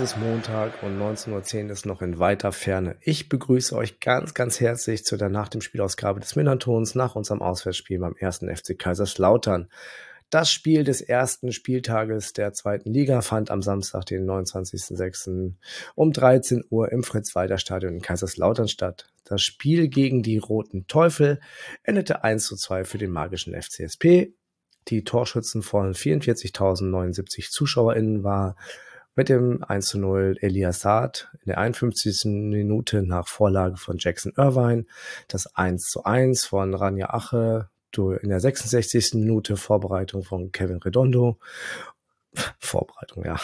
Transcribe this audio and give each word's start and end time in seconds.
es 0.00 0.12
ist 0.12 0.16
Montag 0.16 0.80
und 0.84 0.96
19.10 0.96 1.64
Uhr 1.64 1.70
ist 1.72 1.84
noch 1.84 2.02
in 2.02 2.20
weiter 2.20 2.52
Ferne. 2.52 2.96
Ich 3.00 3.28
begrüße 3.28 3.74
euch 3.74 3.98
ganz, 3.98 4.32
ganz 4.32 4.60
herzlich 4.60 5.04
zu 5.04 5.16
der 5.16 5.28
Nach 5.28 5.48
dem 5.48 5.60
Spielausgabe 5.60 6.20
des 6.20 6.36
Minnantons 6.36 6.94
nach 6.94 7.16
unserem 7.16 7.42
Auswärtsspiel 7.42 7.98
beim 7.98 8.14
ersten 8.14 8.54
FC 8.54 8.78
Kaiserslautern. 8.78 9.68
Das 10.30 10.52
Spiel 10.52 10.84
des 10.84 11.00
ersten 11.00 11.50
Spieltages 11.50 12.32
der 12.32 12.52
zweiten 12.52 12.92
Liga 12.94 13.22
fand 13.22 13.50
am 13.50 13.60
Samstag, 13.60 14.06
den 14.06 14.24
29.06. 14.24 15.54
um 15.96 16.12
13 16.12 16.62
Uhr 16.70 16.92
im 16.92 17.02
Fritz-Walter-Stadion 17.02 17.94
in 17.94 18.00
Kaiserslautern 18.00 18.68
statt. 18.68 19.10
Das 19.24 19.42
Spiel 19.42 19.88
gegen 19.88 20.22
die 20.22 20.38
Roten 20.38 20.86
Teufel 20.86 21.40
endete 21.82 22.22
1 22.22 22.46
zu 22.46 22.54
2 22.54 22.84
für 22.84 22.98
den 22.98 23.10
magischen 23.10 23.60
FCSP. 23.60 24.32
Die 24.86 25.02
Torschützen 25.02 25.62
von 25.62 25.92
44.079 25.92 27.50
ZuschauerInnen 27.50 28.22
war 28.22 28.54
mit 29.18 29.28
dem 29.28 29.64
1 29.64 29.84
zu 29.88 29.98
0 29.98 30.36
Elias 30.42 30.78
Saad 30.82 31.28
in 31.40 31.48
der 31.48 31.58
51. 31.58 32.20
Minute 32.26 33.02
nach 33.02 33.26
Vorlage 33.26 33.76
von 33.76 33.96
Jackson 33.98 34.32
Irvine, 34.36 34.86
das 35.26 35.56
1 35.56 35.88
zu 35.88 36.04
1 36.04 36.44
von 36.44 36.72
Rania 36.72 37.10
Ache 37.10 37.68
in 37.96 38.28
der 38.28 38.38
66. 38.38 39.14
Minute 39.14 39.56
Vorbereitung 39.56 40.22
von 40.22 40.52
Kevin 40.52 40.76
Redondo. 40.76 41.40
Vorbereitung, 42.60 43.24
ja. 43.24 43.40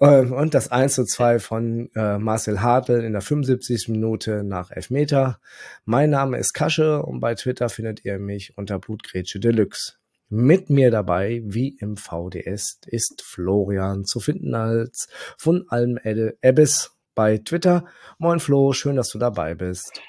Ähm, 0.00 0.32
und 0.32 0.54
das 0.54 0.70
1 0.70 0.94
zu 0.94 1.04
2 1.04 1.40
von 1.40 1.90
äh, 1.96 2.18
Marcel 2.18 2.62
Hartl 2.62 3.02
in 3.02 3.12
der 3.12 3.22
75. 3.22 3.88
Minute 3.88 4.44
nach 4.44 4.70
Elfmeter. 4.70 5.40
Mein 5.84 6.10
Name 6.10 6.38
ist 6.38 6.52
Kasche 6.52 7.02
und 7.02 7.18
bei 7.18 7.34
Twitter 7.34 7.68
findet 7.68 8.04
ihr 8.04 8.20
mich 8.20 8.56
unter 8.56 8.78
Blutgrätsche 8.78 9.40
Deluxe. 9.40 9.94
Mit 10.34 10.70
mir 10.70 10.90
dabei, 10.90 11.42
wie 11.44 11.76
im 11.78 11.98
VDS, 11.98 12.80
ist 12.86 13.20
Florian 13.22 14.06
zu 14.06 14.18
finden 14.18 14.54
als 14.54 15.10
von 15.36 15.66
allem 15.68 15.98
Ebbes 16.02 16.96
bei 17.14 17.36
Twitter. 17.36 17.84
Moin 18.16 18.40
Flo, 18.40 18.72
schön, 18.72 18.96
dass 18.96 19.10
du 19.10 19.18
dabei 19.18 19.54
bist. 19.54 20.00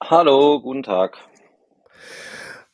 Hallo, 0.00 0.60
guten 0.60 0.84
Tag. 0.84 1.18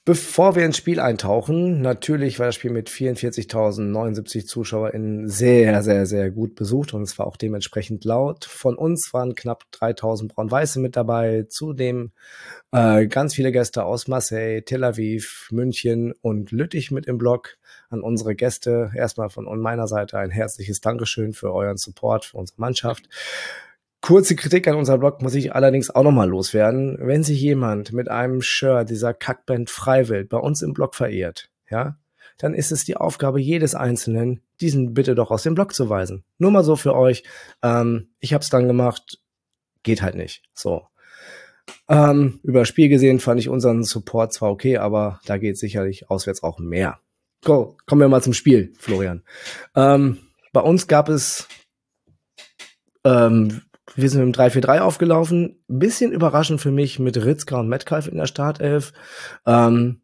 Bevor 0.07 0.55
wir 0.55 0.67
ins 0.67 0.77
Spiel 0.77 1.01
eintauchen, 1.01 1.81
natürlich 1.81 2.39
war 2.39 2.45
das 2.45 2.57
Spiel 2.57 2.71
mit 2.71 2.91
44.079 2.91 4.45
ZuschauerInnen 4.45 5.31
sehr, 5.31 5.83
sehr, 5.83 6.05
sehr 6.05 6.31
gut 6.31 6.57
besucht 6.57 6.93
und 6.93 7.01
es 7.01 7.19
war 7.19 7.27
auch 7.27 7.39
dementsprechend 7.39 8.05
laut. 8.05 8.45
Von 8.45 8.77
uns 8.77 9.15
waren 9.15 9.35
knapp 9.35 9.65
3.000 9.73 10.29
Braun-Weiße 10.29 10.79
mit 10.79 10.95
dabei, 10.97 11.47
zudem 11.49 12.13
äh, 12.71 13.07
ganz 13.07 13.35
viele 13.35 13.51
Gäste 13.51 13.87
aus 13.87 14.07
Marseille, 14.07 14.61
Tel 14.61 14.85
Aviv, 14.85 15.49
München 15.51 16.13
und 16.21 16.51
Lüttich 16.51 16.91
mit 16.91 17.07
im 17.07 17.17
Blog. 17.17 17.57
An 17.89 18.03
unsere 18.03 18.35
Gäste 18.35 18.91
erstmal 18.95 19.31
von 19.31 19.47
meiner 19.59 19.89
Seite 19.89 20.19
ein 20.19 20.31
herzliches 20.31 20.83
Dankeschön 20.83 21.33
für 21.33 21.51
euren 21.51 21.79
Support 21.79 22.27
für 22.27 22.37
unsere 22.37 22.61
Mannschaft. 22.61 23.09
Kurze 24.05 24.37
Kritik 24.37 24.69
an 24.69 24.77
unserem 24.77 25.01
Blog 25.01 25.23
muss 25.23 25.35
ich 25.35 25.55
allerdings 25.55 25.89
auch 25.89 26.03
nochmal 26.03 26.29
loswerden. 26.29 26.99
Wenn 27.01 27.23
sich 27.23 27.41
jemand 27.41 27.95
mit 27.95 28.11
einem 28.11 28.43
Shirt 28.43 28.91
dieser 28.91 29.15
Kackband 29.15 29.71
Freiwild 29.71 30.29
bei 30.29 30.37
uns 30.37 30.61
im 30.61 30.75
Blog 30.75 30.95
verehrt, 30.95 31.49
ja, 31.71 31.97
dann 32.37 32.53
ist 32.53 32.71
es 32.71 32.85
die 32.85 32.99
Aufgabe 32.99 33.41
jedes 33.41 33.75
Einzelnen, 33.75 34.43
diesen 34.61 34.93
bitte 34.93 35.15
doch 35.15 35.31
aus 35.31 35.45
dem 35.45 35.55
Blog 35.55 35.73
zu 35.73 35.89
weisen. 35.89 36.23
Nur 36.37 36.51
mal 36.51 36.65
so 36.65 36.77
für 36.77 36.95
euch. 36.95 37.23
Ähm, 37.63 38.09
ich 38.21 38.35
habe 38.35 38.43
es 38.43 38.51
dann 38.51 38.69
gemacht, 38.69 39.21
geht 39.85 40.03
halt 40.03 40.17
nicht. 40.17 40.43
So. 40.53 40.83
Ähm, 41.89 42.41
über 42.43 42.67
Spiel 42.67 42.91
gesehen 42.91 43.21
fand 43.21 43.41
ich 43.41 43.49
unseren 43.49 43.85
Support 43.85 44.35
zwar 44.35 44.51
okay, 44.51 44.77
aber 44.77 45.19
da 45.25 45.39
geht 45.39 45.57
sicherlich 45.57 46.11
auswärts 46.11 46.43
auch 46.43 46.59
mehr. 46.59 46.99
Go, 47.43 47.79
kommen 47.87 48.03
wir 48.03 48.09
mal 48.09 48.23
zum 48.23 48.35
Spiel, 48.35 48.75
Florian. 48.77 49.23
Ähm, 49.75 50.19
bei 50.53 50.61
uns 50.61 50.89
gab 50.89 51.09
es 51.09 51.49
ähm, 53.03 53.63
wir 53.95 54.09
sind 54.09 54.21
dem 54.21 54.33
3-4-3 54.33 54.81
aufgelaufen. 54.81 55.63
Bisschen 55.69 56.13
überraschend 56.13 56.61
für 56.61 56.71
mich 56.71 56.99
mit 56.99 57.23
Ritzka 57.23 57.61
und 57.61 57.69
Metcalf 57.69 58.09
in 58.09 58.17
der 58.17 58.27
Startelf. 58.27 58.93
Ähm, 59.47 60.01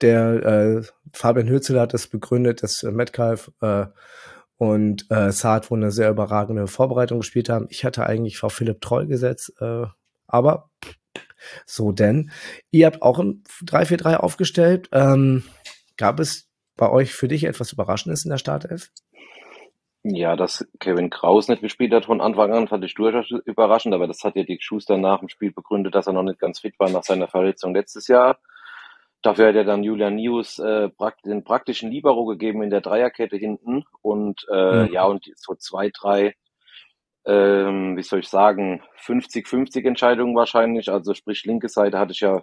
der 0.00 0.44
äh, 0.44 0.82
Fabian 1.12 1.48
Hürzel 1.48 1.80
hat 1.80 1.94
das 1.94 2.06
begründet, 2.06 2.62
dass 2.62 2.82
äh, 2.82 2.90
Metcalf 2.90 3.50
äh, 3.60 3.86
und 4.56 5.10
äh, 5.10 5.32
Saad 5.32 5.70
wohl 5.70 5.78
eine 5.78 5.90
sehr 5.90 6.10
überragende 6.10 6.66
Vorbereitung 6.66 7.20
gespielt 7.20 7.48
haben. 7.48 7.66
Ich 7.70 7.84
hatte 7.84 8.06
eigentlich 8.06 8.38
Frau 8.38 8.48
Philipp 8.48 8.80
treu 8.80 9.06
gesetzt, 9.06 9.52
äh, 9.60 9.86
aber 10.26 10.70
so 11.66 11.92
denn. 11.92 12.30
Ihr 12.70 12.86
habt 12.86 13.02
auch 13.02 13.18
im 13.18 13.42
3-4-3 13.64 14.16
aufgestellt. 14.16 14.88
Ähm, 14.92 15.44
gab 15.96 16.20
es 16.20 16.48
bei 16.76 16.88
euch 16.90 17.12
für 17.12 17.28
dich 17.28 17.44
etwas 17.44 17.72
Überraschendes 17.72 18.24
in 18.24 18.30
der 18.30 18.38
Startelf? 18.38 18.90
Ja, 20.06 20.36
dass 20.36 20.68
Kevin 20.80 21.08
Kraus 21.08 21.48
nicht 21.48 21.62
gespielt 21.62 21.94
hat 21.94 22.04
von 22.04 22.20
Anfang 22.20 22.52
an, 22.52 22.68
fand 22.68 22.84
ich 22.84 22.92
durchaus 22.92 23.30
überraschend, 23.46 23.94
aber 23.94 24.06
das 24.06 24.22
hat 24.22 24.36
ja 24.36 24.42
Dick 24.42 24.62
Schuster 24.62 24.98
nach 24.98 25.20
dem 25.20 25.30
Spiel 25.30 25.50
begründet, 25.50 25.94
dass 25.94 26.06
er 26.06 26.12
noch 26.12 26.22
nicht 26.22 26.38
ganz 26.38 26.60
fit 26.60 26.78
war 26.78 26.90
nach 26.90 27.04
seiner 27.04 27.26
Verletzung 27.26 27.74
letztes 27.74 28.06
Jahr. 28.08 28.38
Dafür 29.22 29.48
hat 29.48 29.54
er 29.54 29.64
dann 29.64 29.82
Julian 29.82 30.16
News 30.16 30.58
äh, 30.58 30.90
den 31.24 31.42
praktischen 31.42 31.90
Libero 31.90 32.26
gegeben 32.26 32.62
in 32.62 32.68
der 32.68 32.82
Dreierkette 32.82 33.38
hinten 33.38 33.84
und 34.02 34.46
äh, 34.52 34.82
mhm. 34.82 34.92
ja, 34.92 35.04
und 35.06 35.24
so 35.36 35.54
zwei, 35.54 35.88
drei, 35.88 36.34
ähm, 37.24 37.96
wie 37.96 38.02
soll 38.02 38.18
ich 38.18 38.28
sagen, 38.28 38.82
50-50 39.02 39.86
Entscheidungen 39.86 40.36
wahrscheinlich. 40.36 40.90
Also 40.90 41.14
sprich, 41.14 41.44
linke 41.44 41.70
Seite 41.70 41.98
hatte 41.98 42.12
ich 42.12 42.20
ja 42.20 42.42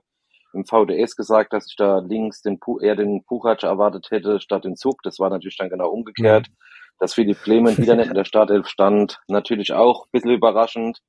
im 0.54 0.66
VDS 0.66 1.16
gesagt, 1.16 1.54
dass 1.54 1.68
ich 1.70 1.76
da 1.76 2.00
links 2.00 2.42
den 2.42 2.60
eher 2.82 2.96
den 2.96 3.24
Puchac 3.24 3.62
erwartet 3.62 4.10
hätte 4.10 4.42
statt 4.42 4.66
den 4.66 4.76
Zug. 4.76 5.04
Das 5.04 5.20
war 5.20 5.30
natürlich 5.30 5.58
dann 5.58 5.70
genau 5.70 5.90
umgekehrt. 5.92 6.48
Mhm 6.50 6.56
dass 7.02 7.16
Philipp 7.16 7.42
Clement 7.42 7.80
wieder 7.80 7.96
nicht 7.96 8.10
in 8.10 8.14
der 8.14 8.26
Startelf 8.26 8.68
stand, 8.68 9.20
natürlich 9.28 9.74
auch 9.74 10.06
ein 10.06 10.10
bisschen 10.12 10.32
überraschend. 10.32 11.00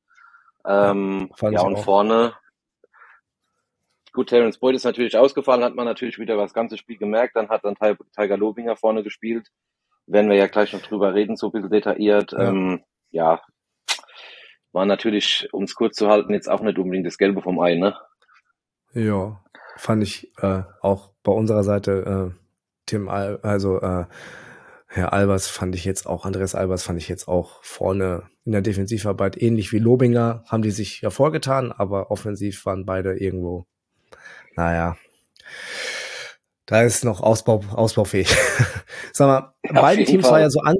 Ähm, 0.66 1.30
ja, 1.42 1.50
ja 1.50 1.60
und 1.60 1.76
auch. 1.76 1.84
vorne, 1.84 2.32
gut, 4.12 4.30
Terence 4.30 4.58
Boyd 4.58 4.74
ist 4.74 4.84
natürlich 4.84 5.16
ausgefallen, 5.18 5.62
hat 5.62 5.74
man 5.74 5.84
natürlich 5.84 6.18
wieder 6.18 6.36
das 6.36 6.54
ganze 6.54 6.78
Spiel 6.78 6.96
gemerkt, 6.96 7.36
dann 7.36 7.50
hat 7.50 7.64
dann 7.64 7.76
Tiger 7.76 8.36
Lobinger 8.38 8.76
vorne 8.76 9.02
gespielt, 9.02 9.48
werden 10.06 10.30
wir 10.30 10.36
ja 10.36 10.46
gleich 10.46 10.72
noch 10.72 10.80
drüber 10.80 11.12
reden, 11.12 11.36
so 11.36 11.48
ein 11.48 11.52
bisschen 11.52 11.70
detailliert. 11.70 12.32
Ja, 12.32 12.48
ähm, 12.48 12.82
ja 13.10 13.42
war 14.72 14.86
natürlich, 14.86 15.48
um 15.52 15.64
es 15.64 15.74
kurz 15.74 15.96
zu 15.96 16.08
halten, 16.08 16.32
jetzt 16.32 16.48
auch 16.48 16.62
nicht 16.62 16.78
unbedingt 16.78 17.06
das 17.06 17.18
Gelbe 17.18 17.42
vom 17.42 17.60
Ei, 17.60 17.74
ne? 17.74 17.94
Ja, 18.94 19.44
fand 19.76 20.02
ich 20.02 20.32
äh, 20.38 20.62
auch 20.80 21.10
bei 21.22 21.32
unserer 21.32 21.64
Seite 21.64 22.32
äh, 22.32 22.38
Tim, 22.86 23.10
Al 23.10 23.40
also 23.42 23.78
äh, 23.80 24.06
Herr 24.94 25.14
Albers 25.14 25.48
fand 25.48 25.74
ich 25.74 25.86
jetzt 25.86 26.06
auch, 26.06 26.26
Andreas 26.26 26.54
Albers 26.54 26.82
fand 26.82 26.98
ich 26.98 27.08
jetzt 27.08 27.26
auch 27.26 27.64
vorne 27.64 28.24
in 28.44 28.52
der 28.52 28.60
Defensivarbeit 28.60 29.40
ähnlich 29.40 29.72
wie 29.72 29.78
Lobinger, 29.78 30.44
haben 30.46 30.62
die 30.62 30.70
sich 30.70 31.00
hervorgetan, 31.00 31.72
aber 31.72 32.10
offensiv 32.10 32.66
waren 32.66 32.84
beide 32.84 33.16
irgendwo, 33.16 33.64
naja, 34.54 34.98
da 36.66 36.82
ist 36.82 37.06
noch 37.06 37.22
Ausbau, 37.22 37.64
ausbaufähig. 37.72 38.36
Sag 39.14 39.28
mal, 39.28 39.54
ja, 39.64 39.80
beiden 39.80 40.04
Teams 40.04 40.24
Fall. 40.24 40.32
war 40.32 40.40
ja 40.40 40.50
so 40.50 40.60
an, 40.60 40.76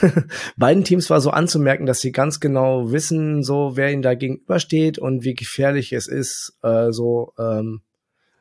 beiden 0.56 0.82
Teams 0.82 1.10
war 1.10 1.20
so 1.20 1.30
anzumerken, 1.30 1.84
dass 1.84 2.00
sie 2.00 2.12
ganz 2.12 2.40
genau 2.40 2.92
wissen, 2.92 3.42
so 3.42 3.76
wer 3.76 3.92
ihnen 3.92 4.00
da 4.00 4.14
gegenübersteht 4.14 4.98
und 4.98 5.22
wie 5.22 5.34
gefährlich 5.34 5.92
es 5.92 6.08
ist, 6.08 6.58
äh, 6.62 6.92
so 6.92 7.34
ähm, 7.38 7.82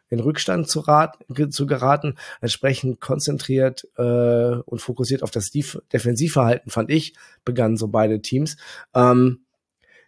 in 0.10 0.20
Rückstand 0.20 0.68
zu, 0.68 0.80
rat, 0.82 1.18
zu 1.50 1.66
geraten. 1.66 2.16
Entsprechend 2.42 3.00
konzentriert 3.00 3.88
äh, 3.98 4.02
und 4.04 4.80
fokussiert 4.80 5.24
auf 5.24 5.32
das 5.32 5.52
Def 5.52 5.82
Defensivverhalten, 5.94 6.72
fand 6.72 6.90
ich, 6.90 7.14
begannen 7.46 7.78
so 7.78 7.88
beide 7.88 8.22
Teams. 8.22 8.58
Ähm, 8.94 9.42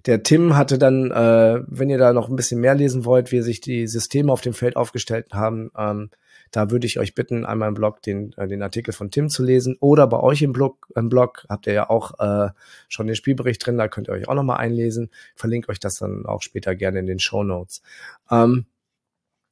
der 0.06 0.24
Tim 0.24 0.58
hatte 0.58 0.80
dann, 0.80 1.12
äh, 1.12 1.64
wenn 1.68 1.90
ihr 1.90 2.00
da 2.00 2.14
noch 2.14 2.28
ein 2.28 2.36
bisschen 2.36 2.60
mehr 2.60 2.74
lesen 2.74 3.06
wollt, 3.06 3.32
wie 3.32 3.42
sich 3.42 3.62
die 3.62 3.88
Systeme 3.88 4.32
auf 4.32 4.42
dem 4.42 4.54
Feld 4.54 4.76
aufgestellt 4.76 5.28
haben, 5.32 5.72
ähm, 5.78 6.10
da 6.50 6.70
würde 6.70 6.86
ich 6.86 7.00
euch 7.00 7.16
bitten, 7.16 7.46
einmal 7.46 7.70
im 7.70 7.76
Blog 7.76 8.02
den, 8.02 8.34
äh, 8.34 8.48
den 8.48 8.62
Artikel 8.62 8.94
von 8.94 9.12
Tim 9.12 9.30
zu 9.30 9.44
lesen 9.44 9.78
oder 9.80 10.08
bei 10.08 10.20
euch 10.20 10.42
im 10.42 10.54
Blog, 10.54 10.88
im 10.96 11.08
Blog 11.08 11.46
habt 11.50 11.68
ihr 11.68 11.74
ja 11.74 11.90
auch 11.90 12.20
äh, 12.20 12.50
schon 12.90 13.08
den 13.08 13.16
Spielbericht 13.16 13.66
drin, 13.66 13.78
da 13.78 13.88
könnt 13.88 14.10
ihr 14.10 14.14
euch 14.14 14.28
auch 14.28 14.34
nochmal 14.34 14.58
einlesen. 14.58 15.10
verlinke 15.36 15.70
euch 15.70 15.80
das 15.80 15.96
dann 15.96 16.26
auch 16.26 16.42
später 16.42 16.76
gerne 16.76 17.00
in 17.00 17.06
den 17.06 17.20
Show 17.20 17.44
Notes. 17.44 17.82
Ähm, 18.30 18.66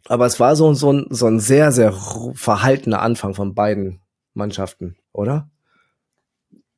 aber 0.07 0.25
es 0.25 0.39
war 0.39 0.55
so, 0.55 0.73
so, 0.73 0.91
ein, 0.91 1.07
so 1.09 1.27
ein 1.27 1.39
sehr, 1.39 1.71
sehr 1.71 1.93
verhaltener 2.33 3.01
Anfang 3.01 3.33
von 3.33 3.53
beiden 3.53 4.01
Mannschaften, 4.33 4.97
oder? 5.11 5.49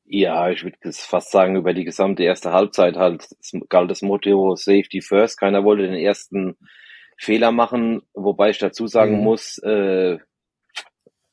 Ja, 0.06 0.50
ich 0.50 0.64
würde 0.64 0.78
fast 0.92 1.32
sagen, 1.32 1.56
über 1.56 1.74
die 1.74 1.86
gesamte 1.86 2.24
erste 2.24 2.52
Halbzeit 2.52 2.98
halt 2.98 3.30
galt 3.70 3.90
das 3.90 4.02
Motto 4.02 4.56
Safety 4.56 5.02
First. 5.02 5.40
Keiner 5.40 5.64
wollte 5.64 5.84
den 5.84 5.94
ersten 5.94 6.58
Fehler 7.18 7.52
machen, 7.52 8.02
wobei 8.14 8.50
ich 8.50 8.58
dazu 8.58 8.88
sagen 8.88 9.20
mhm. 9.20 9.24
muss, 9.24 9.58
äh, 9.60 10.18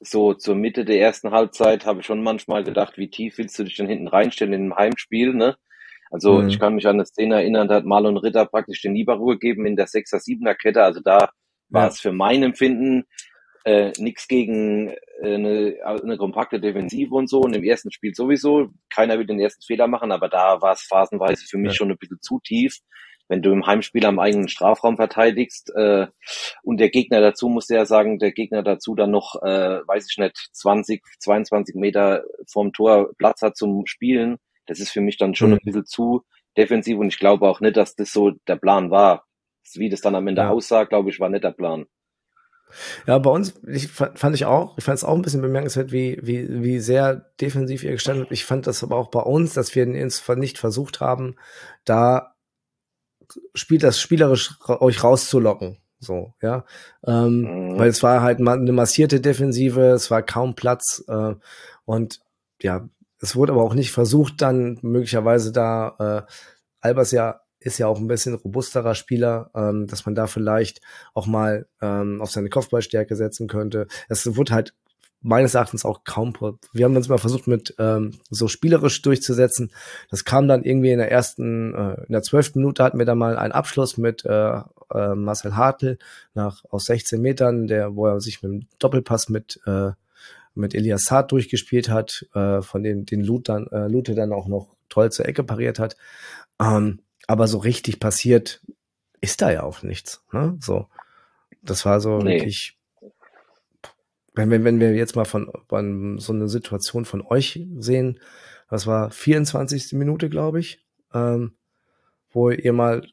so 0.01 0.35
zur 0.35 0.55
Mitte 0.55 0.85
der 0.85 1.01
ersten 1.01 1.33
Halbzeit 1.33 1.87
habe 1.87 2.01
ich 2.01 2.07
schon 2.07 2.23
manchmal 2.23 2.63
gedacht, 2.63 2.99
wie 2.99 3.11
tief 3.11 3.39
willst 3.39 3.59
du 3.59 3.65
dich 3.65 3.77
denn 3.77 3.89
hinten 3.89 4.07
reinstellen 4.07 4.53
in 4.53 4.61
einem 4.61 4.77
Heimspiel, 4.77 5.35
ne? 5.35 5.57
Also 6.11 6.41
mhm. 6.41 6.49
ich 6.49 6.61
kann 6.61 6.75
mich 6.75 6.87
an 6.87 6.97
eine 6.97 7.07
Szene 7.07 7.35
erinnern, 7.37 7.69
da 7.69 7.77
hat 7.77 7.85
Marlon 7.85 8.17
Ritter 8.17 8.47
praktisch 8.47 8.81
den 8.81 8.95
Libero 8.95 9.27
gegeben 9.27 9.67
in 9.67 9.77
der 9.77 9.89
6er, 9.89 10.23
7er 10.25 10.55
Kette. 10.55 10.83
Also 10.83 11.01
da 11.01 11.31
war 11.69 11.83
ja. 11.83 11.89
es 11.89 12.01
für 12.01 12.13
mein 12.13 12.43
Empfinden 12.43 13.05
äh, 13.65 13.93
nichts 13.99 14.29
gegen 14.29 14.89
äh, 14.89 15.35
eine, 15.35 15.77
eine 15.85 16.17
kompakte 16.17 16.61
Defensive 16.61 17.15
und 17.15 17.29
so. 17.29 17.41
Und 17.41 17.55
im 17.55 17.65
ersten 17.65 17.93
Spiel 17.93 18.15
sowieso. 18.15 18.69
Keiner 18.91 19.19
will 19.19 19.27
den 19.27 19.41
ersten 19.41 19.63
Fehler 19.63 19.87
machen, 19.87 20.13
aber 20.13 20.29
da 20.29 20.63
war 20.63 20.73
es 20.73 20.83
phasenweise 20.83 21.45
für 21.47 21.59
mich 21.59 21.73
ja. 21.73 21.75
schon 21.75 21.91
ein 21.91 21.99
bisschen 21.99 22.21
zu 22.21 22.41
tief. 22.41 22.79
Wenn 23.31 23.43
du 23.43 23.53
im 23.53 23.67
Heimspiel 23.67 24.07
am 24.07 24.19
eigenen 24.19 24.49
Strafraum 24.49 24.97
verteidigst 24.97 25.71
äh, 25.77 26.07
und 26.63 26.81
der 26.81 26.89
Gegner 26.89 27.21
dazu, 27.21 27.51
muss 27.51 27.69
ja 27.69 27.85
sagen, 27.85 28.19
der 28.19 28.33
Gegner 28.33 28.63
dazu 28.63 28.95
dann 28.95 29.11
noch, 29.11 29.35
äh, 29.43 29.81
weiß 29.87 30.07
ich 30.11 30.17
nicht, 30.17 30.49
20, 30.53 31.05
22 31.19 31.75
Meter 31.75 32.25
vom 32.51 32.73
Tor 32.73 33.11
Platz 33.19 33.43
hat 33.43 33.55
zum 33.55 33.85
Spielen, 33.85 34.39
das 34.67 34.81
ist 34.81 34.91
für 34.91 35.03
mich 35.03 35.19
dann 35.19 35.35
schon 35.35 35.51
mhm. 35.51 35.57
ein 35.57 35.65
bisschen 35.65 35.85
zu 35.85 36.23
defensiv 36.57 36.99
und 36.99 37.09
ich 37.09 37.19
glaube 37.19 37.49
auch 37.49 37.61
nicht, 37.61 37.77
dass 37.77 37.95
das 37.95 38.13
so 38.13 38.33
der 38.47 38.57
Plan 38.57 38.91
war. 38.91 39.28
Wie 39.75 39.89
das 39.89 40.01
dann 40.01 40.15
am 40.15 40.27
Ende 40.27 40.43
ja. 40.43 40.51
aussah, 40.51 40.85
glaube 40.85 41.11
ich, 41.11 41.21
war 41.21 41.29
nicht 41.29 41.45
der 41.45 41.53
Plan. 41.53 41.87
Ja, 43.07 43.19
bei 43.19 43.31
uns 43.31 43.55
ich, 43.67 43.89
fand 43.89 44.35
ich 44.35 44.45
auch, 44.45 44.77
ich 44.77 44.85
fand 44.85 44.99
es 44.99 45.05
auch 45.05 45.15
ein 45.15 45.23
bisschen 45.23 45.41
bemerkenswert, 45.41 45.91
wie, 45.91 46.19
wie, 46.23 46.63
wie 46.63 46.81
sehr 46.81 47.31
defensiv 47.41 47.83
ihr 47.83 47.93
gestanden 47.93 48.25
habt. 48.25 48.33
Ich 48.33 48.45
fand 48.45 48.67
das 48.67 48.83
aber 48.83 48.97
auch 48.97 49.11
bei 49.11 49.21
uns, 49.21 49.55
dass 49.55 49.75
wir 49.75 49.87
nicht 49.87 50.59
versucht 50.59 51.01
haben, 51.01 51.37
da 51.85 52.35
spielt 53.55 53.83
das 53.83 54.01
spielerisch 54.01 54.59
euch 54.67 55.03
rauszulocken. 55.03 55.79
So, 56.01 56.33
ja. 56.41 56.65
Ähm, 57.07 57.73
mhm. 57.73 57.79
Weil 57.79 57.89
es 57.89 58.03
war 58.03 58.23
halt 58.23 58.39
eine 58.39 58.73
massierte 58.73 59.21
Defensive, 59.21 59.81
es 59.91 60.11
war 60.11 60.23
kaum 60.23 60.55
Platz 60.55 61.05
äh, 61.09 61.35
und 61.85 62.21
ja, 62.61 62.89
es 63.21 63.35
wurde 63.35 63.53
aber 63.53 63.63
auch 63.63 63.75
nicht 63.75 63.93
versucht, 63.93 64.41
dann 64.41 64.79
möglicherweise 64.83 65.53
da 65.53 66.27
äh, 66.29 66.33
Albers 66.81 67.11
ja 67.11 67.41
ist 67.69 67.79
ja 67.79 67.87
auch 67.87 67.99
ein 67.99 68.09
bisschen 68.09 68.35
robusterer 68.35 68.95
Spieler, 68.95 69.51
ähm, 69.55 69.87
dass 69.87 70.05
man 70.07 70.15
da 70.15 70.27
vielleicht 70.27 70.81
auch 71.15 71.27
mal 71.27 71.67
ähm, 71.81 72.21
auf 72.21 72.31
seine 72.31 72.49
Kopfballstärke 72.49 73.15
setzen 73.15 73.47
könnte. 73.47 73.87
Es 74.09 74.37
wurde 74.37 74.55
halt 74.55 74.75
meines 75.21 75.55
Erachtens 75.55 75.85
auch 75.85 76.05
kaum. 76.05 76.33
Wir 76.73 76.85
haben 76.85 76.97
uns 76.97 77.09
mal 77.09 77.19
versucht, 77.19 77.47
mit 77.47 77.75
ähm, 77.79 78.13
so 78.31 78.49
spielerisch 78.49 79.03
durchzusetzen. 79.03 79.73
Das 80.11 80.25
kam 80.25 80.49
dann 80.49 80.65
irgendwie 80.65 80.93
in 80.93 80.99
der 80.99 81.11
ersten, 81.11 81.75
äh, 81.75 82.05
in 82.07 82.13
der 82.13 82.23
zwölften 82.23 82.61
Minute 82.61 82.85
hatten 82.85 82.99
wir 82.99 83.07
da 83.07 83.15
mal 83.15 83.37
einen 83.37 83.53
Abschluss 83.53 83.99
mit 83.99 84.25
äh, 84.25 84.61
äh, 84.95 85.15
Marcel 85.15 85.57
Hartl 85.57 85.99
nach 86.35 86.65
aus 86.71 86.87
16 86.87 87.21
Metern, 87.21 87.67
der, 87.67 87.97
wo 87.97 88.07
er 88.07 88.21
sich 88.21 88.43
mit 88.43 88.53
dem 88.53 88.67
Doppelpass 88.79 89.29
mit 89.29 89.61
äh, 89.67 89.91
mit 90.55 90.75
Elias 90.75 91.05
Saad 91.05 91.31
durchgespielt 91.31 91.89
hat, 91.89 92.27
äh, 92.35 92.63
von 92.63 92.83
dem 92.83 93.07
den 93.07 93.23
Lut 93.23 93.49
dann, 93.49 93.69
äh, 93.69 93.87
Lute 93.87 94.15
dann 94.15 94.33
auch 94.33 94.49
noch 94.49 94.75
toll 94.89 95.13
zur 95.13 95.27
Ecke 95.27 95.45
pariert 95.45 95.79
hat. 95.79 95.97
Ähm, 96.61 97.01
aber 97.29 97.47
so 97.47 97.59
richtig 97.59 98.01
passiert 98.01 98.61
ist 99.21 99.43
da 99.43 99.53
ja 99.53 99.63
auch 99.63 99.83
nichts. 99.85 100.25
Ne? 100.33 100.57
So, 100.61 100.89
das 101.63 101.85
war 101.85 102.01
so 102.01 102.19
nee. 102.19 102.35
wirklich. 102.35 102.77
Wenn, 104.35 104.51
wenn, 104.51 104.65
wenn 104.65 104.81
wir 104.81 104.95
jetzt 104.95 105.17
mal 105.17 105.25
von, 105.25 105.51
von 105.69 106.19
so 106.19 106.33
eine 106.33 106.49
Situation 106.49 107.05
von 107.05 107.23
euch 107.23 107.61
sehen, 107.79 108.21
das 108.71 108.87
war 108.87 109.11
24. 109.11 109.93
Minute, 109.93 110.29
glaube 110.29 110.61
ich, 110.61 110.85
ähm, 111.13 111.57
wo 112.31 112.51
ihr 112.51 112.73
mal 112.73 113.07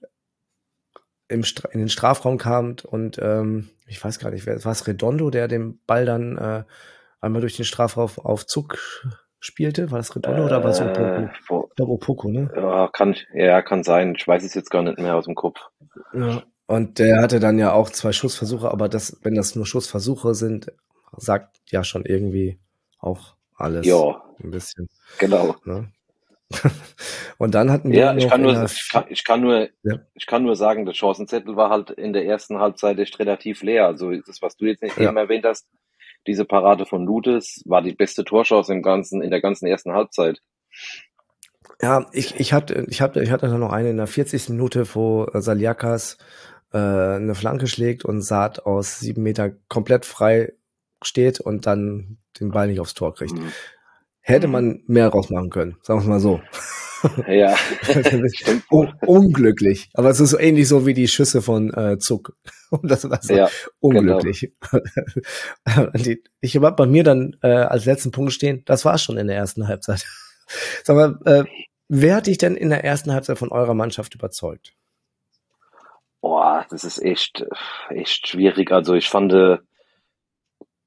im 1.27 1.43
Stra 1.43 1.69
in 1.69 1.79
den 1.79 1.89
Strafraum 1.89 2.37
kamt 2.37 2.85
und 2.85 3.17
ähm, 3.19 3.69
ich 3.87 4.03
weiß 4.03 4.19
gar 4.19 4.29
nicht, 4.29 4.45
wer 4.45 4.63
war 4.63 4.71
es 4.71 4.85
Redondo, 4.85 5.31
der 5.31 5.47
den 5.47 5.79
Ball 5.87 6.05
dann 6.05 6.37
äh, 6.37 6.63
einmal 7.19 7.41
durch 7.41 7.55
den 7.55 7.65
Strafraum 7.65 8.11
auf 8.17 8.45
Zug 8.45 8.77
spielte? 9.45 9.91
War 9.91 9.99
das 9.99 10.15
Redondo 10.15 10.41
äh, 10.41 10.45
oder 10.45 10.63
war 10.63 10.71
es 10.71 10.81
Opoko? 10.81 11.29
Ich 11.33 11.75
glaube 11.75 11.91
Opoko, 11.91 12.29
ne? 12.29 12.51
Ja 12.55 12.89
kann, 12.95 13.15
ja, 13.33 13.61
kann 13.61 13.83
sein. 13.83 14.15
Ich 14.17 14.27
weiß 14.27 14.43
es 14.43 14.53
jetzt 14.53 14.71
gar 14.71 14.81
nicht 14.81 14.97
mehr 14.97 15.15
aus 15.15 15.25
dem 15.25 15.35
Kopf. 15.35 15.59
Ja. 16.13 16.43
Und 16.67 16.97
der 16.97 17.21
hatte 17.21 17.39
dann 17.39 17.59
ja 17.59 17.73
auch 17.73 17.89
zwei 17.89 18.11
Schussversuche, 18.11 18.71
aber 18.71 18.89
das, 18.89 19.19
wenn 19.21 19.35
das 19.35 19.55
nur 19.55 19.67
Schussversuche 19.67 20.33
sind, 20.33 20.71
sagt 21.17 21.57
ja 21.69 21.83
schon 21.83 22.05
irgendwie 22.05 22.57
auch 22.99 23.35
alles. 23.55 23.85
Ja. 23.85 24.23
Ein 24.43 24.51
bisschen. 24.51 24.89
Genau. 25.19 25.55
Ne? 25.65 25.91
und 27.37 27.53
dann 27.55 27.71
hatten 27.71 27.91
wir. 27.91 27.99
Ja, 27.99 28.15
ich 28.15 28.27
kann, 28.27 28.41
nur, 28.41 28.63
ich, 28.63 28.89
kann, 28.91 29.05
ich, 29.09 29.23
kann 29.23 29.41
nur, 29.41 29.69
ja. 29.83 29.99
ich 30.13 30.25
kann 30.25 30.43
nur 30.43 30.55
sagen, 30.55 30.85
der 30.85 30.93
Chancenzettel 30.93 31.55
war 31.55 31.69
halt 31.69 31.91
in 31.91 32.13
der 32.13 32.25
ersten 32.25 32.59
Halbzeit 32.59 32.97
echt 32.99 33.19
relativ 33.19 33.61
leer. 33.61 33.85
Also 33.85 34.11
das, 34.11 34.41
was 34.41 34.57
du 34.57 34.65
jetzt 34.65 34.81
nicht 34.81 34.97
ja. 34.97 35.09
eben 35.09 35.17
erwähnt 35.17 35.45
hast, 35.45 35.67
diese 36.27 36.45
Parade 36.45 36.85
von 36.85 37.05
Lutes 37.05 37.61
war 37.65 37.81
die 37.81 37.93
beste 37.93 38.23
Torchance 38.23 38.71
im 38.71 38.81
ganzen, 38.81 39.21
in 39.21 39.29
der 39.29 39.41
ganzen 39.41 39.67
ersten 39.67 39.93
Halbzeit. 39.93 40.41
Ja, 41.81 42.05
ich, 42.11 42.39
ich 42.39 42.53
hatte, 42.53 42.85
ich 42.89 43.01
hatte, 43.01 43.21
ich 43.21 43.31
hatte 43.31 43.47
noch 43.47 43.71
eine 43.71 43.89
in 43.89 43.97
der 43.97 44.07
40. 44.07 44.49
Minute, 44.49 44.87
wo 44.95 45.27
Saliakas 45.33 46.17
äh, 46.71 46.77
eine 46.77 47.35
Flanke 47.35 47.67
schlägt 47.67 48.05
und 48.05 48.21
Saat 48.21 48.65
aus 48.65 48.99
sieben 48.99 49.23
Meter 49.23 49.51
komplett 49.67 50.05
frei 50.05 50.53
steht 51.01 51.39
und 51.39 51.65
dann 51.67 52.17
den 52.39 52.51
Ball 52.51 52.67
nicht 52.67 52.79
aufs 52.79 52.93
Tor 52.93 53.13
kriegt. 53.13 53.33
Mhm. 53.33 53.51
Hätte 54.21 54.47
man 54.47 54.81
mehr 54.87 55.09
rausmachen 55.09 55.49
können, 55.49 55.77
sagen 55.83 56.01
wir 56.01 56.09
mal 56.09 56.19
so. 56.19 56.41
Ja. 57.27 57.55
Un 58.71 58.93
unglücklich. 59.01 59.89
Aber 59.93 60.09
es 60.09 60.19
ist 60.19 60.31
so 60.31 60.39
ähnlich 60.39 60.67
so 60.67 60.85
wie 60.85 60.93
die 60.93 61.07
Schüsse 61.07 61.41
von 61.41 61.73
äh, 61.73 61.97
Zuck. 61.99 62.35
Und 62.69 62.89
das 62.91 63.09
war 63.09 63.21
so 63.21 63.35
ja, 63.35 63.49
unglücklich. 63.79 64.51
Genau. 65.65 65.89
ich 66.41 66.55
habe 66.55 66.71
bei 66.71 66.85
mir 66.85 67.03
dann 67.03 67.35
äh, 67.41 67.47
als 67.47 67.85
letzten 67.85 68.11
Punkt 68.11 68.33
stehen, 68.33 68.63
das 68.65 68.85
war 68.85 68.97
schon 68.97 69.17
in 69.17 69.27
der 69.27 69.37
ersten 69.37 69.67
Halbzeit. 69.67 70.05
Sag 70.83 70.95
mal, 70.95 71.19
äh, 71.25 71.43
wer 71.87 72.15
hat 72.15 72.27
dich 72.27 72.37
denn 72.37 72.55
in 72.55 72.69
der 72.69 72.83
ersten 72.83 73.13
Halbzeit 73.13 73.37
von 73.37 73.51
eurer 73.51 73.73
Mannschaft 73.73 74.15
überzeugt? 74.15 74.73
Boah, 76.21 76.65
das 76.69 76.83
ist 76.83 77.01
echt, 77.01 77.45
echt 77.89 78.27
schwierig. 78.27 78.71
Also 78.71 78.95
ich 78.95 79.09
fand, 79.09 79.31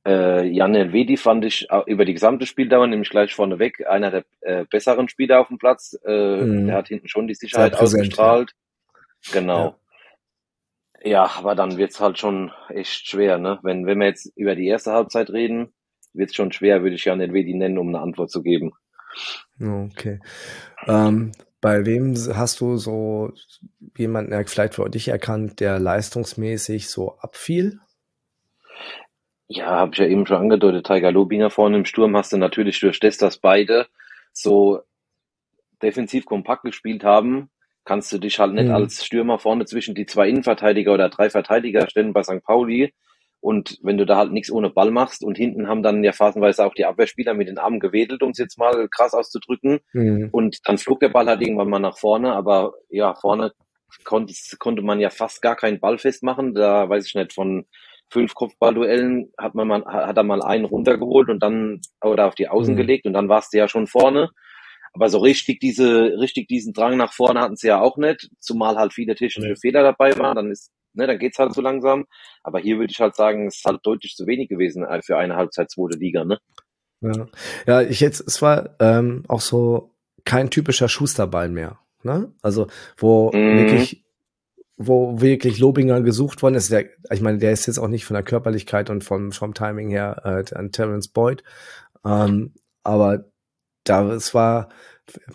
äh, 0.08 0.18
äh, 0.38 0.46
Jan 0.46 0.74
Elvedi 0.74 1.16
fand 1.16 1.44
ich 1.44 1.68
über 1.86 2.04
die 2.04 2.14
gesamte 2.14 2.46
Spieldauer, 2.46 2.86
nämlich 2.86 3.10
gleich 3.10 3.34
vorneweg, 3.34 3.86
einer 3.86 4.10
der 4.10 4.24
äh, 4.40 4.64
besseren 4.64 5.08
Spieler 5.08 5.40
auf 5.40 5.48
dem 5.48 5.58
Platz. 5.58 5.98
Äh, 6.04 6.42
mhm. 6.42 6.66
Der 6.66 6.76
hat 6.76 6.88
hinten 6.88 7.08
schon 7.08 7.28
die 7.28 7.34
Sicherheit 7.34 7.72
präsent, 7.72 8.02
ausgestrahlt. 8.02 8.52
Ja. 9.26 9.40
Genau. 9.40 9.76
Ja. 11.02 11.10
ja, 11.10 11.30
aber 11.36 11.54
dann 11.54 11.76
wird's 11.76 12.00
halt 12.00 12.18
schon 12.18 12.52
echt 12.68 13.08
schwer, 13.08 13.38
ne? 13.38 13.58
Wenn, 13.62 13.86
wenn 13.86 13.98
wir 13.98 14.06
jetzt 14.06 14.32
über 14.36 14.54
die 14.54 14.66
erste 14.66 14.92
Halbzeit 14.92 15.30
reden, 15.30 15.74
wird's 16.14 16.34
schon 16.34 16.52
schwer, 16.52 16.82
würde 16.82 16.96
ich 16.96 17.04
Jan 17.04 17.20
Elvedi 17.20 17.54
nennen, 17.54 17.78
um 17.78 17.88
eine 17.88 18.00
Antwort 18.00 18.30
zu 18.30 18.42
geben. 18.42 18.72
Okay. 19.60 20.20
Ähm, 20.86 21.32
bei 21.60 21.84
wem 21.84 22.14
hast 22.16 22.60
du 22.60 22.76
so 22.76 23.32
jemanden 23.96 24.46
vielleicht 24.46 24.76
für 24.76 24.88
dich 24.88 25.08
erkannt, 25.08 25.60
der 25.60 25.78
leistungsmäßig 25.78 26.88
so 26.88 27.18
abfiel? 27.18 27.80
Ja, 29.48 29.66
habe 29.66 29.92
ich 29.94 29.98
ja 29.98 30.06
eben 30.06 30.26
schon 30.26 30.36
angedeutet. 30.36 30.86
Tiger 30.86 31.10
Lobinger 31.10 31.50
vorne 31.50 31.78
im 31.78 31.86
Sturm 31.86 32.16
hast 32.16 32.32
du 32.32 32.36
natürlich 32.36 32.78
durch 32.80 33.00
das, 33.00 33.16
dass 33.16 33.38
beide 33.38 33.86
so 34.32 34.80
defensiv 35.82 36.26
kompakt 36.26 36.64
gespielt 36.64 37.02
haben, 37.02 37.50
kannst 37.84 38.12
du 38.12 38.18
dich 38.18 38.38
halt 38.38 38.52
nicht 38.52 38.68
mhm. 38.68 38.74
als 38.74 39.04
Stürmer 39.04 39.38
vorne 39.38 39.64
zwischen 39.64 39.94
die 39.94 40.04
zwei 40.04 40.28
Innenverteidiger 40.28 40.92
oder 40.92 41.08
drei 41.08 41.30
Verteidiger 41.30 41.88
stellen 41.88 42.12
bei 42.12 42.22
St. 42.22 42.44
Pauli. 42.44 42.92
Und 43.40 43.78
wenn 43.82 43.96
du 43.96 44.04
da 44.04 44.16
halt 44.16 44.32
nichts 44.32 44.50
ohne 44.50 44.68
Ball 44.68 44.90
machst 44.90 45.24
und 45.24 45.38
hinten 45.38 45.68
haben 45.68 45.82
dann 45.82 46.04
ja 46.04 46.12
phasenweise 46.12 46.66
auch 46.66 46.74
die 46.74 46.84
Abwehrspieler 46.84 47.34
mit 47.34 47.48
den 47.48 47.56
Armen 47.56 47.80
gewedelt, 47.80 48.22
um 48.22 48.30
es 48.30 48.38
jetzt 48.38 48.58
mal 48.58 48.88
krass 48.88 49.14
auszudrücken. 49.14 49.78
Mhm. 49.92 50.28
Und 50.32 50.58
dann 50.68 50.76
flog 50.76 51.00
der 51.00 51.08
Ball 51.08 51.26
halt 51.26 51.40
irgendwann 51.40 51.70
mal 51.70 51.78
nach 51.78 51.96
vorne, 51.96 52.34
aber 52.34 52.74
ja, 52.90 53.14
vorne 53.14 53.52
konnte, 54.04 54.34
konnte 54.58 54.82
man 54.82 55.00
ja 55.00 55.08
fast 55.08 55.40
gar 55.40 55.56
keinen 55.56 55.80
Ball 55.80 55.98
festmachen. 55.98 56.54
Da 56.54 56.88
weiß 56.88 57.06
ich 57.06 57.14
nicht, 57.14 57.32
von 57.32 57.64
fünf 58.10 58.34
Kopfballduellen 58.34 59.32
hat 59.38 59.54
man 59.54 59.68
mal, 59.68 59.84
hat 59.84 60.16
er 60.16 60.22
mal 60.22 60.42
einen 60.42 60.64
runtergeholt 60.64 61.28
und 61.28 61.42
dann 61.42 61.80
oder 62.02 62.26
auf 62.26 62.34
die 62.34 62.48
Außen 62.48 62.74
mhm. 62.74 62.78
gelegt 62.78 63.06
und 63.06 63.12
dann 63.12 63.28
warst 63.28 63.52
du 63.52 63.58
ja 63.58 63.68
schon 63.68 63.86
vorne. 63.86 64.30
Aber 64.94 65.10
so 65.10 65.18
richtig 65.18 65.60
diese, 65.60 66.16
richtig 66.18 66.48
diesen 66.48 66.72
Drang 66.72 66.96
nach 66.96 67.12
vorne 67.12 67.40
hatten 67.40 67.56
sie 67.56 67.68
ja 67.68 67.80
auch 67.80 67.96
nicht, 67.98 68.30
zumal 68.40 68.76
halt 68.76 68.92
viele 68.92 69.14
technische 69.14 69.56
Fehler 69.56 69.82
dabei 69.82 70.16
waren, 70.18 70.36
dann 70.36 70.50
ist, 70.50 70.72
ne, 70.94 71.06
dann 71.06 71.18
geht's 71.18 71.38
halt 71.38 71.54
so 71.54 71.60
langsam. 71.60 72.06
Aber 72.42 72.58
hier 72.58 72.78
würde 72.78 72.90
ich 72.90 73.00
halt 73.00 73.14
sagen, 73.14 73.46
es 73.46 73.58
ist 73.58 73.64
halt 73.64 73.80
deutlich 73.82 74.14
zu 74.14 74.26
wenig 74.26 74.48
gewesen 74.48 74.84
äh, 74.84 75.02
für 75.02 75.18
eine 75.18 75.36
Halbzeit 75.36 75.70
zweite 75.70 75.98
Liga, 75.98 76.24
ne? 76.24 76.38
Ja, 77.00 77.28
ja 77.66 77.82
ich 77.82 78.00
jetzt, 78.00 78.26
es 78.26 78.42
war 78.42 78.70
ähm, 78.80 79.24
auch 79.28 79.40
so 79.40 79.94
kein 80.24 80.50
typischer 80.50 80.88
Schusterball 80.88 81.48
mehr. 81.48 81.78
Ne? 82.02 82.32
Also, 82.42 82.68
wo 82.96 83.30
mhm. 83.32 83.58
wirklich 83.58 84.04
wo 84.78 85.20
wirklich 85.20 85.58
Lobinger 85.58 86.00
gesucht 86.02 86.40
worden 86.42 86.54
ist. 86.54 86.70
Der, 86.70 86.86
ich 87.10 87.20
meine, 87.20 87.38
der 87.38 87.52
ist 87.52 87.66
jetzt 87.66 87.78
auch 87.78 87.88
nicht 87.88 88.04
von 88.04 88.14
der 88.14 88.22
Körperlichkeit 88.22 88.90
und 88.90 89.02
vom, 89.02 89.32
vom 89.32 89.52
Timing 89.52 89.90
her 89.90 90.22
äh, 90.24 90.54
an 90.54 90.70
Terence 90.70 91.08
Boyd. 91.08 91.42
Ähm, 92.04 92.54
aber 92.84 93.24
da 93.82 94.08
es 94.12 94.34
war, 94.34 94.68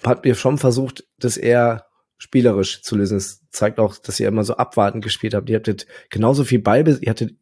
hat 0.06 0.24
mir 0.24 0.36
schon 0.36 0.58
versucht, 0.58 1.06
das 1.20 1.36
eher 1.36 1.86
spielerisch 2.18 2.82
zu 2.84 2.96
lösen. 2.96 3.18
Es 3.18 3.42
zeigt 3.50 3.80
auch, 3.80 3.98
dass 3.98 4.20
ihr 4.20 4.30
immer 4.30 4.46
so 4.46 4.56
abwartend 4.56 5.04
gespielt 5.04 5.34
habt. 5.34 5.50
Ihr 5.50 5.58
hattet 5.58 5.88
genauso 6.10 6.46
viel 6.46 6.60
Ballbesitz, 6.60 7.04
ihr 7.04 7.10
hattet 7.10 7.36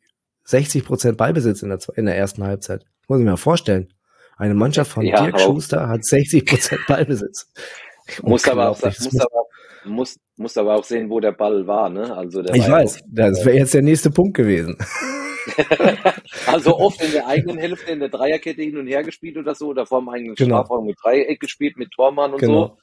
60 0.45 0.83
Prozent 0.83 1.17
Ballbesitz 1.17 1.61
in 1.61 1.69
der, 1.69 1.79
in 1.95 2.05
der 2.05 2.17
ersten 2.17 2.43
Halbzeit. 2.43 2.83
Muss 3.07 3.19
ich 3.19 3.25
mir 3.25 3.31
mal 3.31 3.37
vorstellen. 3.37 3.93
Eine 4.37 4.55
Mannschaft 4.55 4.89
von 4.89 5.05
ja, 5.05 5.21
Dirk 5.21 5.39
Schuster 5.39 5.87
hat 5.87 6.03
60 6.03 6.45
Prozent 6.47 6.81
Ballbesitz. 6.87 7.51
Muss 8.23 8.47
aber, 8.47 8.69
auch, 8.69 8.81
muss, 8.81 9.19
aber, 9.19 9.43
muss, 9.85 10.19
muss 10.37 10.57
aber 10.57 10.75
auch 10.75 10.83
sehen, 10.83 11.09
wo 11.09 11.19
der 11.19 11.31
Ball 11.31 11.65
war. 11.67 11.89
Ne? 11.89 12.15
Also 12.15 12.41
der 12.41 12.55
ich 12.55 12.69
weiß, 12.69 13.03
das 13.07 13.45
wäre 13.45 13.57
jetzt 13.57 13.73
der 13.73 13.81
nächste 13.81 14.09
Punkt 14.09 14.35
gewesen. 14.35 14.77
also 16.47 16.77
oft 16.77 17.01
in 17.03 17.11
der 17.11 17.27
eigenen 17.27 17.57
Hälfte 17.57 17.91
in 17.91 17.99
der 17.99 18.09
Dreierkette 18.09 18.61
hin 18.61 18.77
und 18.77 18.87
her 18.87 19.03
gespielt 19.03 19.37
oder 19.37 19.55
so, 19.55 19.67
oder 19.67 19.85
vor 19.85 19.99
dem 19.99 20.09
eigenen 20.09 20.35
genau. 20.35 20.57
Strafraum 20.57 20.85
mit 20.85 20.97
Dreieck 21.01 21.39
gespielt, 21.39 21.77
mit 21.77 21.91
Tormann 21.91 22.33
und 22.33 22.39
genau. 22.39 22.67
so. 22.67 22.77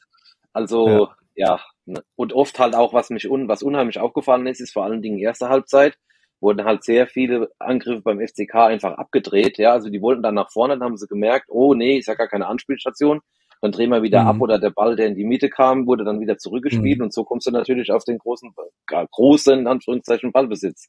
Also 0.53 0.89
ja. 0.89 1.09
ja. 1.35 1.61
Ne. 1.87 2.03
Und 2.17 2.33
oft 2.33 2.59
halt 2.59 2.75
auch, 2.75 2.93
was 2.93 3.11
mich 3.11 3.31
un, 3.31 3.49
was 3.49 3.63
unheimlich 3.63 3.99
aufgefallen 3.99 4.47
ist, 4.47 4.61
ist 4.61 4.73
vor 4.73 4.85
allen 4.85 5.03
Dingen 5.03 5.19
erste 5.19 5.49
Halbzeit, 5.49 5.97
wurden 6.41 6.65
halt 6.65 6.85
sehr 6.85 7.07
viele 7.07 7.51
Angriffe 7.59 8.03
beim 8.03 8.21
FCK 8.21 8.55
einfach 8.55 8.93
abgedreht. 8.99 9.59
Ja, 9.59 9.73
also 9.73 9.89
die 9.89 10.01
wollten 10.01 10.23
dann 10.23 10.35
nach 10.35 10.51
vorne, 10.53 10.75
dann 10.75 10.85
haben 10.85 10.97
sie 10.97 11.07
gemerkt, 11.07 11.47
oh 11.49 11.75
nee, 11.75 11.99
ich 11.99 12.05
sag 12.05 12.19
gar 12.19 12.29
keine 12.29 12.47
Anspielstation. 12.47 13.21
Dann 13.61 13.73
drehen 13.73 13.91
wir 13.91 14.03
wieder 14.03 14.23
mhm. 14.23 14.29
ab 14.29 14.41
oder 14.41 14.59
der 14.59 14.71
Ball, 14.71 14.97
der 14.97 15.07
in 15.07 15.15
die 15.15 15.25
Mitte 15.25 15.49
kam, 15.49 15.87
wurde 15.87 16.05
dann 16.05 16.21
wieder 16.21 16.39
zurückgespielt 16.39 16.99
mhm. 16.99 17.05
und 17.05 17.13
so 17.13 17.25
kommst 17.25 17.47
du 17.47 17.51
natürlich 17.51 17.91
auf 17.91 18.05
den 18.05 18.19
großen, 18.19 18.53
großen, 18.87 19.67
Anführungszeichen, 19.67 20.33
Ballbesitz. 20.33 20.89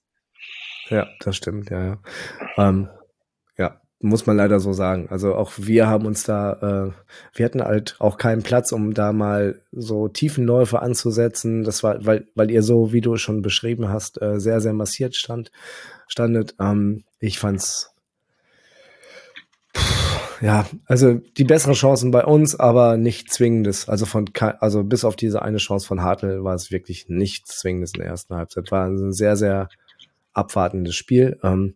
Ja, 0.89 1.07
das 1.19 1.35
stimmt, 1.35 1.69
ja, 1.69 1.85
ja. 1.85 1.97
Ähm, 2.57 2.89
ja, 3.57 3.79
muss 3.99 4.25
man 4.25 4.37
leider 4.37 4.59
so 4.59 4.73
sagen. 4.73 5.07
Also 5.09 5.35
auch 5.35 5.53
wir 5.57 5.87
haben 5.87 6.05
uns 6.05 6.23
da, 6.23 6.93
äh, 6.93 7.37
wir 7.37 7.45
hatten 7.45 7.61
halt 7.61 7.95
auch 7.99 8.17
keinen 8.17 8.43
Platz, 8.43 8.71
um 8.71 8.93
da 8.93 9.13
mal 9.13 9.61
so 9.71 10.07
Tiefenläufe 10.07 10.81
anzusetzen. 10.81 11.63
Das 11.63 11.83
war, 11.83 12.05
weil, 12.05 12.27
weil 12.35 12.49
ihr 12.49 12.63
so, 12.63 12.93
wie 12.93 13.01
du 13.01 13.17
schon 13.17 13.41
beschrieben 13.41 13.89
hast, 13.89 14.21
äh, 14.21 14.39
sehr, 14.39 14.61
sehr 14.61 14.73
massiert 14.73 15.15
stand, 15.15 15.51
standet. 16.07 16.55
Ähm, 16.59 17.03
ich 17.19 17.39
fand's 17.39 17.93
ja, 20.41 20.65
also 20.85 21.15
die 21.15 21.43
besseren 21.43 21.73
Chancen 21.73 22.11
bei 22.11 22.23
uns, 22.23 22.55
aber 22.55 22.97
nicht 22.97 23.31
zwingendes. 23.31 23.89
Also 23.89 24.05
von 24.05 24.29
also 24.59 24.83
bis 24.83 25.03
auf 25.03 25.15
diese 25.15 25.41
eine 25.41 25.57
Chance 25.57 25.87
von 25.87 26.01
Hartl 26.01 26.43
war 26.43 26.55
es 26.55 26.71
wirklich 26.71 27.07
nichts 27.09 27.59
zwingendes 27.59 27.93
in 27.93 28.01
der 28.01 28.09
ersten 28.09 28.35
Halbzeit. 28.35 28.71
War 28.71 28.85
ein 28.87 29.11
sehr, 29.11 29.35
sehr 29.35 29.69
abwartendes 30.33 30.95
Spiel. 30.95 31.37
Ähm, 31.43 31.75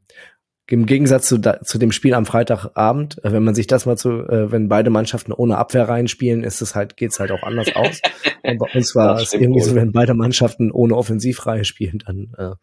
Im 0.68 0.86
Gegensatz 0.86 1.28
zu, 1.28 1.40
zu 1.40 1.78
dem 1.78 1.92
Spiel 1.92 2.14
am 2.14 2.26
Freitagabend, 2.26 3.24
äh, 3.24 3.34
wenn 3.34 3.44
man 3.44 3.56
sich 3.56 3.68
das 3.68 3.86
mal 3.86 3.98
zu, 3.98 4.10
äh, 4.28 4.52
wenn 4.52 4.70
beide 4.70 4.90
Mannschaften 4.90 5.34
ohne 5.34 5.58
Abwehr 5.58 5.90
reinspielen, 5.90 6.44
ist 6.44 6.62
es 6.62 6.74
halt, 6.74 6.96
geht's 6.96 7.20
halt 7.20 7.32
auch 7.32 7.44
anders 7.44 7.76
aus. 7.76 8.00
Und 8.44 8.60
bei 8.60 8.68
uns 8.74 8.96
war 8.96 9.20
es 9.20 9.34
irgendwie 9.34 9.62
so, 9.62 9.76
wenn 9.76 9.92
beide 9.92 10.14
Mannschaften 10.14 10.72
ohne 10.72 10.96
Offensivreihe 10.96 11.66
spielen, 11.66 12.00
dann 12.06 12.34
äh, 12.38 12.56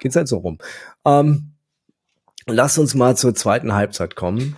geht's 0.00 0.16
halt 0.16 0.28
so 0.28 0.38
rum. 0.38 0.58
Ähm, 1.06 1.52
lass 2.46 2.76
uns 2.76 2.94
mal 2.94 3.16
zur 3.16 3.34
zweiten 3.34 3.72
Halbzeit 3.72 4.16
kommen. 4.16 4.56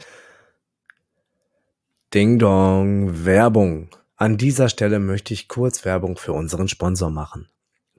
Ding 2.14 2.38
Dong, 2.38 3.24
Werbung. 3.24 3.88
An 4.16 4.36
dieser 4.36 4.68
Stelle 4.68 4.98
möchte 4.98 5.32
ich 5.32 5.48
kurz 5.48 5.86
Werbung 5.86 6.18
für 6.18 6.34
unseren 6.34 6.68
Sponsor 6.68 7.08
machen. 7.08 7.48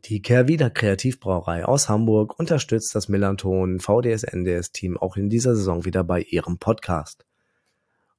Die 0.05 0.21
Kehrwieder 0.21 0.69
Kreativbrauerei 0.69 1.65
aus 1.65 1.89
Hamburg 1.89 2.37
unterstützt 2.37 2.93
das 2.93 3.09
Millanton 3.09 3.79
VDS-NDS-Team 3.79 4.97
auch 4.97 5.17
in 5.17 5.31
dieser 5.31 5.55
Saison 5.55 5.83
wieder 5.83 6.03
bei 6.03 6.21
ihrem 6.21 6.59
Podcast. 6.59 7.25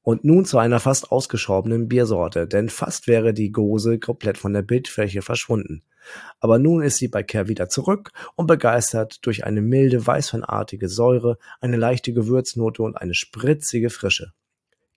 Und 0.03 0.25
nun 0.25 0.45
zu 0.47 0.59
einer 0.59 0.81
fast 0.81 1.13
ausgeschobenen 1.13 1.87
Biersorte, 1.87 2.49
denn 2.49 2.71
fast 2.71 3.07
wäre 3.07 3.33
die 3.33 3.53
Gose 3.53 4.01
komplett 4.01 4.37
von 4.37 4.53
der 4.53 4.63
Bildfläche 4.63 5.23
verschwunden. 5.23 5.85
Aber 6.41 6.59
nun 6.59 6.83
ist 6.83 6.97
sie 6.97 7.07
bei 7.07 7.25
wieder 7.47 7.69
zurück 7.69 8.11
und 8.35 8.49
begeistert 8.49 9.25
durch 9.25 9.45
eine 9.45 9.63
milde, 9.63 10.05
weißweinartige 10.05 10.89
Säure, 10.89 11.39
eine 11.61 11.77
leichte 11.77 12.13
Gewürznote 12.13 12.83
und 12.83 12.97
eine 12.97 13.15
spritzige 13.15 13.91
Frische. 13.91 14.33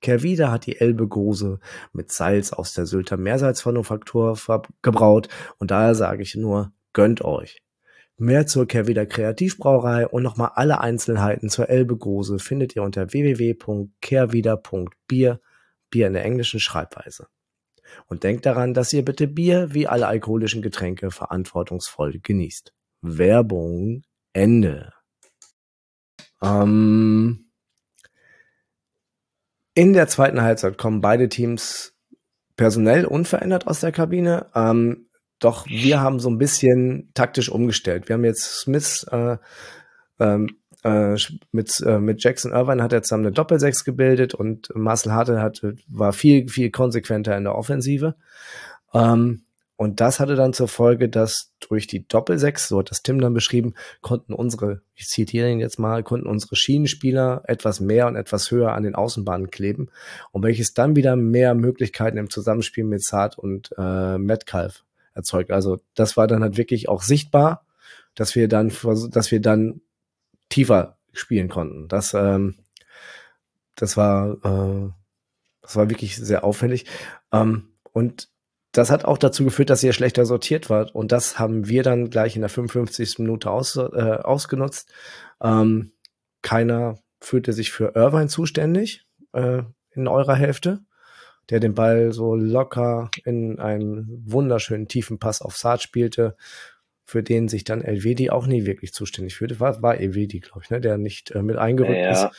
Kervida 0.01 0.51
hat 0.51 0.65
die 0.65 0.79
Elbe 0.79 1.07
Gose 1.07 1.59
mit 1.93 2.11
Salz 2.11 2.53
aus 2.53 2.73
der 2.73 2.85
Sylter 2.85 3.17
Meersalzmanufaktur 3.17 4.37
gebraut 4.81 5.29
und 5.57 5.71
daher 5.71 5.95
sage 5.95 6.23
ich 6.23 6.35
nur, 6.35 6.71
Gönnt 6.93 7.23
euch! 7.23 7.61
Mehr 8.19 8.47
zur 8.47 8.67
Kehrwieder 8.67 9.05
Kreativbrauerei 9.05 10.07
und 10.07 10.23
nochmal 10.23 10.49
alle 10.55 10.81
Einzelheiten 10.81 11.49
zur 11.49 11.69
Elbe 11.69 11.95
Grose 11.95 12.39
findet 12.39 12.75
ihr 12.75 12.81
unter 12.81 13.13
www.kehrwieder.bier, 13.13 15.39
Bier 15.91 16.07
in 16.07 16.13
der 16.13 16.25
englischen 16.25 16.59
Schreibweise. 16.59 17.27
Und 18.07 18.23
denkt 18.23 18.47
daran, 18.47 18.73
dass 18.73 18.91
ihr 18.91 19.05
bitte 19.05 19.27
Bier 19.27 19.75
wie 19.75 19.87
alle 19.87 20.07
alkoholischen 20.07 20.63
Getränke 20.63 21.11
verantwortungsvoll 21.11 22.17
genießt. 22.19 22.73
Werbung 23.01 24.01
Ende. 24.33 24.93
Ähm, 26.41 27.46
in 29.77 29.93
der 29.93 30.07
zweiten 30.07 30.41
Halbzeit 30.41 30.79
kommen 30.79 31.01
beide 31.01 31.29
Teams 31.29 31.93
personell 32.55 33.05
unverändert 33.05 33.67
aus 33.67 33.81
der 33.81 33.91
Kabine. 33.91 34.47
Ähm, 34.55 35.05
doch 35.37 35.67
wir 35.67 36.01
haben 36.01 36.19
so 36.19 36.31
ein 36.31 36.39
bisschen 36.39 37.11
taktisch 37.13 37.49
umgestellt. 37.49 38.09
Wir 38.09 38.15
haben 38.15 38.25
jetzt 38.25 38.61
Smith 38.61 39.05
äh, 39.11 39.37
ähm, 40.19 40.57
äh, 40.83 41.15
mit, 41.51 41.79
äh, 41.85 41.99
mit 41.99 42.23
Jackson 42.23 42.53
Irvine 42.53 42.81
hat 42.81 42.91
er 42.91 43.03
zusammen 43.03 43.27
eine 43.27 43.33
Doppelsechs 43.33 43.83
gebildet 43.83 44.33
und 44.33 44.71
Marcel 44.73 45.11
Harte 45.11 45.43
hat, 45.43 45.61
war 45.87 46.11
viel, 46.11 46.49
viel 46.49 46.71
konsequenter 46.71 47.37
in 47.37 47.43
der 47.43 47.53
Offensive. 47.53 48.15
Ähm, 48.95 49.43
und 49.77 50.01
das 50.01 50.19
hatte 50.19 50.35
dann 50.35 50.53
zur 50.53 50.67
Folge, 50.67 51.07
dass 51.07 51.53
durch 51.59 51.85
die 51.85 52.07
Doppelsechs, 52.07 52.67
so 52.67 52.79
hat 52.79 52.89
das 52.89 53.03
Tim 53.03 53.21
dann 53.21 53.35
beschrieben, 53.35 53.75
konnten 54.01 54.33
unsere, 54.33 54.81
ich 54.95 55.05
zitiere 55.05 55.51
ihn 55.51 55.59
jetzt 55.59 55.77
mal, 55.77 56.01
konnten 56.01 56.27
unsere 56.27 56.55
Schienenspieler 56.55 57.43
etwas 57.45 57.79
mehr 57.79 58.07
und 58.07 58.15
etwas 58.15 58.49
höher 58.49 58.73
an 58.73 58.81
den 58.81 58.95
Außenbahnen 58.95 59.51
kleben. 59.51 59.89
Und 60.31 60.41
welches 60.41 60.73
dann 60.73 60.95
wieder 60.95 61.15
mehr 61.15 61.53
Möglichkeiten 61.53 62.17
im 62.17 62.31
Zusammenspiel 62.31 62.85
mit 62.85 63.03
Saad 63.03 63.37
und 63.37 63.69
äh, 63.77 64.17
Metcalf 64.17 64.83
erzeugt. 65.13 65.51
Also 65.51 65.79
das 65.93 66.17
war 66.17 66.25
dann 66.25 66.41
halt 66.41 66.57
wirklich 66.57 66.89
auch 66.89 67.03
sichtbar, 67.03 67.63
dass 68.15 68.33
wir 68.33 68.47
dann, 68.47 68.71
dass 69.11 69.29
wir 69.29 69.41
dann 69.41 69.81
tiefer 70.49 70.97
spielen 71.13 71.49
konnten. 71.49 71.87
Das, 71.87 72.15
ähm, 72.15 72.55
das 73.75 73.95
war, 73.95 74.31
äh, 74.43 74.89
das 75.61 75.75
war 75.75 75.89
wirklich 75.91 76.15
sehr 76.15 76.43
auffällig. 76.43 76.85
Ähm, 77.31 77.67
und 77.93 78.29
das 78.77 78.91
hat 78.91 79.05
auch 79.05 79.17
dazu 79.17 79.43
geführt, 79.43 79.69
dass 79.69 79.83
ihr 79.83 79.93
schlechter 79.93 80.25
sortiert 80.25 80.69
wart. 80.69 80.93
Und 80.93 81.11
das 81.11 81.39
haben 81.39 81.67
wir 81.67 81.83
dann 81.83 82.09
gleich 82.09 82.35
in 82.35 82.41
der 82.41 82.49
55. 82.49 83.19
Minute 83.19 83.49
aus, 83.49 83.75
äh, 83.75 83.81
ausgenutzt. 83.81 84.91
Ähm, 85.41 85.91
keiner 86.41 86.99
fühlte 87.19 87.53
sich 87.53 87.71
für 87.71 87.95
Irvine 87.95 88.27
zuständig 88.27 89.05
äh, 89.33 89.63
in 89.91 90.07
eurer 90.07 90.35
Hälfte 90.35 90.81
der 91.49 91.59
den 91.59 91.73
Ball 91.73 92.11
so 92.11 92.35
locker 92.35 93.09
in 93.23 93.59
einen 93.59 94.23
wunderschönen 94.25 94.87
tiefen 94.87 95.19
Pass 95.19 95.41
auf 95.41 95.55
Saad 95.55 95.81
spielte, 95.81 96.35
für 97.05 97.23
den 97.23 97.47
sich 97.47 97.63
dann 97.63 97.81
Elvedi 97.81 98.29
auch 98.29 98.47
nie 98.47 98.65
wirklich 98.65 98.91
zuständig 98.93 99.35
fühlte. 99.35 99.59
War, 99.59 99.81
war 99.81 99.97
Elvedi, 99.97 100.41
glaube 100.41 100.61
ich, 100.63 100.69
ne, 100.69 100.81
der 100.81 100.97
nicht 100.97 101.31
äh, 101.31 101.41
mit 101.41 101.55
eingerückt 101.55 101.97
ja. 101.97 102.11
ist. 102.25 102.35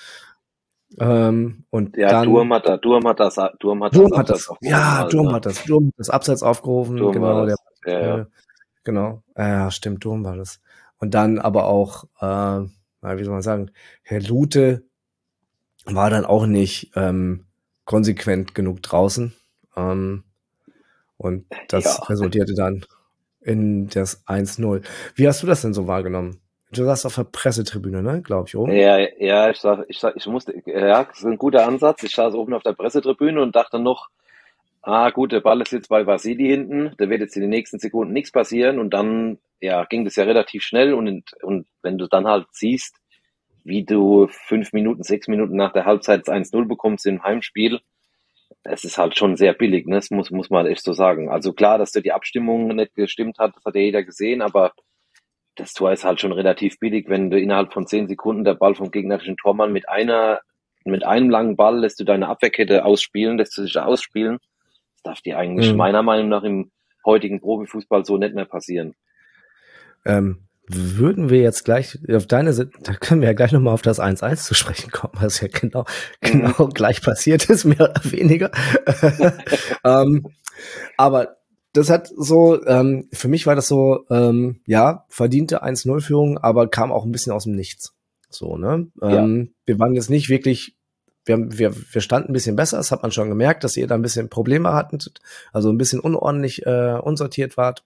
Ähm, 0.99 1.65
und 1.71 1.97
ja, 1.97 2.09
dann, 2.09 2.25
Durm 2.29 2.53
hat, 2.53 2.67
da, 2.67 2.77
Durm 2.79 3.07
hat 3.07 3.21
das, 3.21 3.37
Durm 3.59 3.85
hat 3.85 3.95
Durm 3.95 4.11
das, 4.11 4.19
hat 4.19 4.31
das 4.31 4.51
ja, 4.63 5.05
Durm 5.05 5.27
ne? 5.27 5.33
hat 5.35 5.47
das, 5.47 5.65
Durm 5.65 5.89
hat 5.89 5.99
das 5.99 6.11
Abseits 6.11 6.43
aufgerufen, 6.43 6.97
Durm 6.97 7.13
genau, 7.13 7.45
der, 7.45 7.57
ja, 7.85 8.01
ja. 8.01 8.19
Äh, 8.19 8.27
genau, 8.85 9.23
ja, 9.37 9.71
stimmt, 9.71 10.05
Durm 10.05 10.25
war 10.25 10.37
das. 10.37 10.61
Und 10.99 11.15
dann 11.15 11.39
aber 11.39 11.67
auch, 11.67 12.05
äh, 12.21 12.67
wie 13.03 13.25
soll 13.25 13.35
man 13.35 13.43
sagen, 13.43 13.71
Herr 14.03 14.23
Lute 14.23 14.85
war 15.85 16.11
dann 16.11 16.25
auch 16.25 16.47
nicht, 16.47 16.93
ähm, 16.97 17.45
konsequent 17.89 18.55
genug 18.55 18.83
draußen. 18.83 19.35
Ähm, 19.75 20.25
und 21.17 21.47
das 21.69 21.85
ja. 21.85 22.05
resultierte 22.05 22.55
dann 22.55 22.85
in 23.41 23.89
das 23.89 24.27
1-0. 24.27 24.83
Wie 25.15 25.27
hast 25.27 25.43
du 25.43 25.47
das 25.47 25.63
denn 25.63 25.73
so 25.73 25.87
wahrgenommen? 25.87 26.39
Du 26.73 26.85
saßt 26.85 27.07
auf 27.07 27.15
der 27.15 27.25
Pressetribüne, 27.25 28.03
ne, 28.03 28.21
glaube 28.23 28.47
ich, 28.47 28.57
oben. 28.57 28.73
Ja, 28.73 28.99
ja, 29.19 29.51
ich 29.51 29.57
sag, 29.57 29.87
ich 29.89 29.99
sag, 29.99 30.17
ich 30.17 30.27
musste, 30.27 30.55
ja, 30.67 31.05
das 31.05 31.19
ist 31.19 31.25
ein 31.25 31.39
guter 31.39 31.67
Ansatz. 31.67 32.03
Ich 32.03 32.15
saß 32.15 32.35
oben 32.35 32.53
auf 32.53 32.63
der 32.63 32.75
Pressetribüne 32.75 33.41
und 33.41 33.57
dachte 33.57 33.79
noch, 33.79 34.09
ah, 34.83 35.11
gut, 35.11 35.33
der 35.33 35.41
Ball 35.41 35.61
ist 35.63 35.73
jetzt 35.73 35.89
bei 35.89 36.07
Vasili 36.07 36.47
hinten, 36.49 36.95
da 36.99 37.09
wird 37.09 37.21
jetzt 37.21 37.37
in 37.37 37.43
den 37.43 37.51
nächsten 37.51 37.79
Sekunden 37.79 38.13
nichts 38.13 38.33
passieren 38.33 38.79
und 38.79 38.91
dann, 38.91 39.39
ja, 39.61 39.85
ging 39.85 40.05
das 40.05 40.17
ja 40.17 40.25
relativ 40.25 40.63
schnell 40.63 40.95
und, 40.95 41.25
und 41.43 41.67
wenn 41.83 41.99
du 41.99 42.07
dann 42.07 42.27
halt 42.27 42.47
siehst, 42.53 42.97
wie 43.65 43.85
du 43.85 44.29
fünf 44.29 44.73
Minuten, 44.73 45.03
sechs 45.03 45.29
Minuten 45.29 45.57
nach 45.57 45.73
der 45.73 45.85
Halbzeit 45.85 46.27
1-0 46.27 46.67
bekommst 46.67 47.07
im 47.07 47.23
Heimspiel, 47.23 47.81
es 48.65 48.85
ist 48.85 48.99
halt 48.99 49.17
schon 49.17 49.37
sehr 49.37 49.53
billig, 49.53 49.87
ne? 49.87 49.97
Das 49.97 50.11
muss, 50.11 50.31
muss 50.31 50.51
man 50.51 50.67
echt 50.67 50.83
so 50.83 50.93
sagen. 50.93 51.31
Also 51.31 51.53
klar, 51.53 51.79
dass 51.79 51.93
da 51.93 52.01
die 52.01 52.13
Abstimmung 52.13 52.69
nicht 52.69 52.95
gestimmt 52.95 53.39
hat, 53.39 53.57
das 53.57 53.65
hat 53.65 53.75
ja 53.75 53.81
jeder 53.83 54.03
gesehen, 54.03 54.43
aber 54.43 54.73
das 55.59 55.73
Tor 55.75 55.93
ist 55.93 56.05
halt 56.05 56.21
schon 56.21 56.33
relativ 56.33 56.79
billig, 56.79 57.09
wenn 57.09 57.31
du 57.31 57.39
innerhalb 57.39 57.73
von 57.73 57.87
zehn 57.87 58.07
Sekunden 58.07 58.45
der 58.45 58.55
Ball 58.55 58.75
vom 58.75 58.91
gegnerischen 58.91 59.37
Tormann 59.37 59.73
mit 59.73 59.89
einer, 59.89 60.41
mit 60.85 61.05
einem 61.05 61.31
langen 61.31 61.57
Ball 61.57 61.81
lässt 61.81 61.99
du 62.01 62.05
deine 62.05 62.29
Abwehrkette 62.29 62.85
ausspielen, 62.85 63.39
lässt 63.39 63.59
du 63.59 63.63
dich 63.63 63.73
da 63.73 63.85
ausspielen. 63.85 64.39
Das 64.95 65.03
darf 65.03 65.21
dir 65.21 65.37
eigentlich 65.37 65.71
mhm. 65.71 65.77
meiner 65.77 66.03
Meinung 66.03 66.29
nach 66.29 66.45
im 66.45 66.71
heutigen 67.05 67.41
Profifußball 67.41 68.05
so 68.05 68.17
nicht 68.17 68.35
mehr 68.35 68.45
passieren. 68.45 68.95
Ähm, 70.07 70.45
würden 70.69 71.29
wir 71.31 71.41
jetzt 71.41 71.65
gleich 71.65 71.99
auf 72.13 72.27
deine 72.27 72.53
Seite, 72.53 72.71
da 72.83 72.93
können 72.95 73.23
wir 73.23 73.29
ja 73.29 73.35
gleich 73.35 73.53
nochmal 73.53 73.75
auf 73.75 73.83
das 73.83 74.01
1-1 74.01 74.45
zu 74.45 74.55
sprechen 74.55 74.93
kommen, 74.93 75.15
was 75.21 75.41
ja 75.41 75.49
genau, 75.49 75.87
genau 76.21 76.67
mhm. 76.67 76.71
gleich 76.71 77.03
passiert 77.03 77.51
ist, 77.51 77.65
mehr 77.65 77.81
oder 77.81 78.01
weniger. 78.05 78.51
ähm, 79.85 80.27
Aber 80.97 81.38
das 81.79 81.91
hat 81.91 82.09
so, 82.17 82.65
ähm, 82.67 83.09
für 83.13 83.29
mich 83.29 83.47
war 83.47 83.55
das 83.55 83.69
so, 83.69 84.05
ähm, 84.11 84.61
ja, 84.67 85.05
verdiente 85.09 85.63
1-0-Führung, 85.63 86.39
aber 86.39 86.69
kam 86.69 86.93
auch 86.93 87.05
ein 87.05 87.13
bisschen 87.13 87.33
aus 87.33 87.45
dem 87.45 87.55
Nichts. 87.55 87.95
So, 88.31 88.57
ne? 88.57 88.89
Ähm, 89.03 89.41
ja. 89.41 89.53
Wir 89.67 89.79
waren 89.79 89.95
jetzt 89.95 90.11
nicht 90.11 90.29
wirklich, 90.29 90.77
wir, 91.25 91.39
wir, 91.59 91.75
wir 91.75 92.01
standen 92.01 92.31
ein 92.31 92.33
bisschen 92.35 92.57
besser, 92.57 92.77
das 92.77 92.91
hat 92.91 93.03
man 93.03 93.13
schon 93.13 93.29
gemerkt, 93.29 93.65
dass 93.65 93.77
ihr 93.77 93.87
da 93.87 93.95
ein 93.95 94.03
bisschen 94.03 94.29
Probleme 94.29 94.73
hattet, 94.73 95.21
also 95.53 95.71
ein 95.71 95.79
bisschen 95.79 96.01
unordentlich, 96.01 96.67
äh, 96.67 96.99
unsortiert 97.03 97.57
wart. 97.57 97.85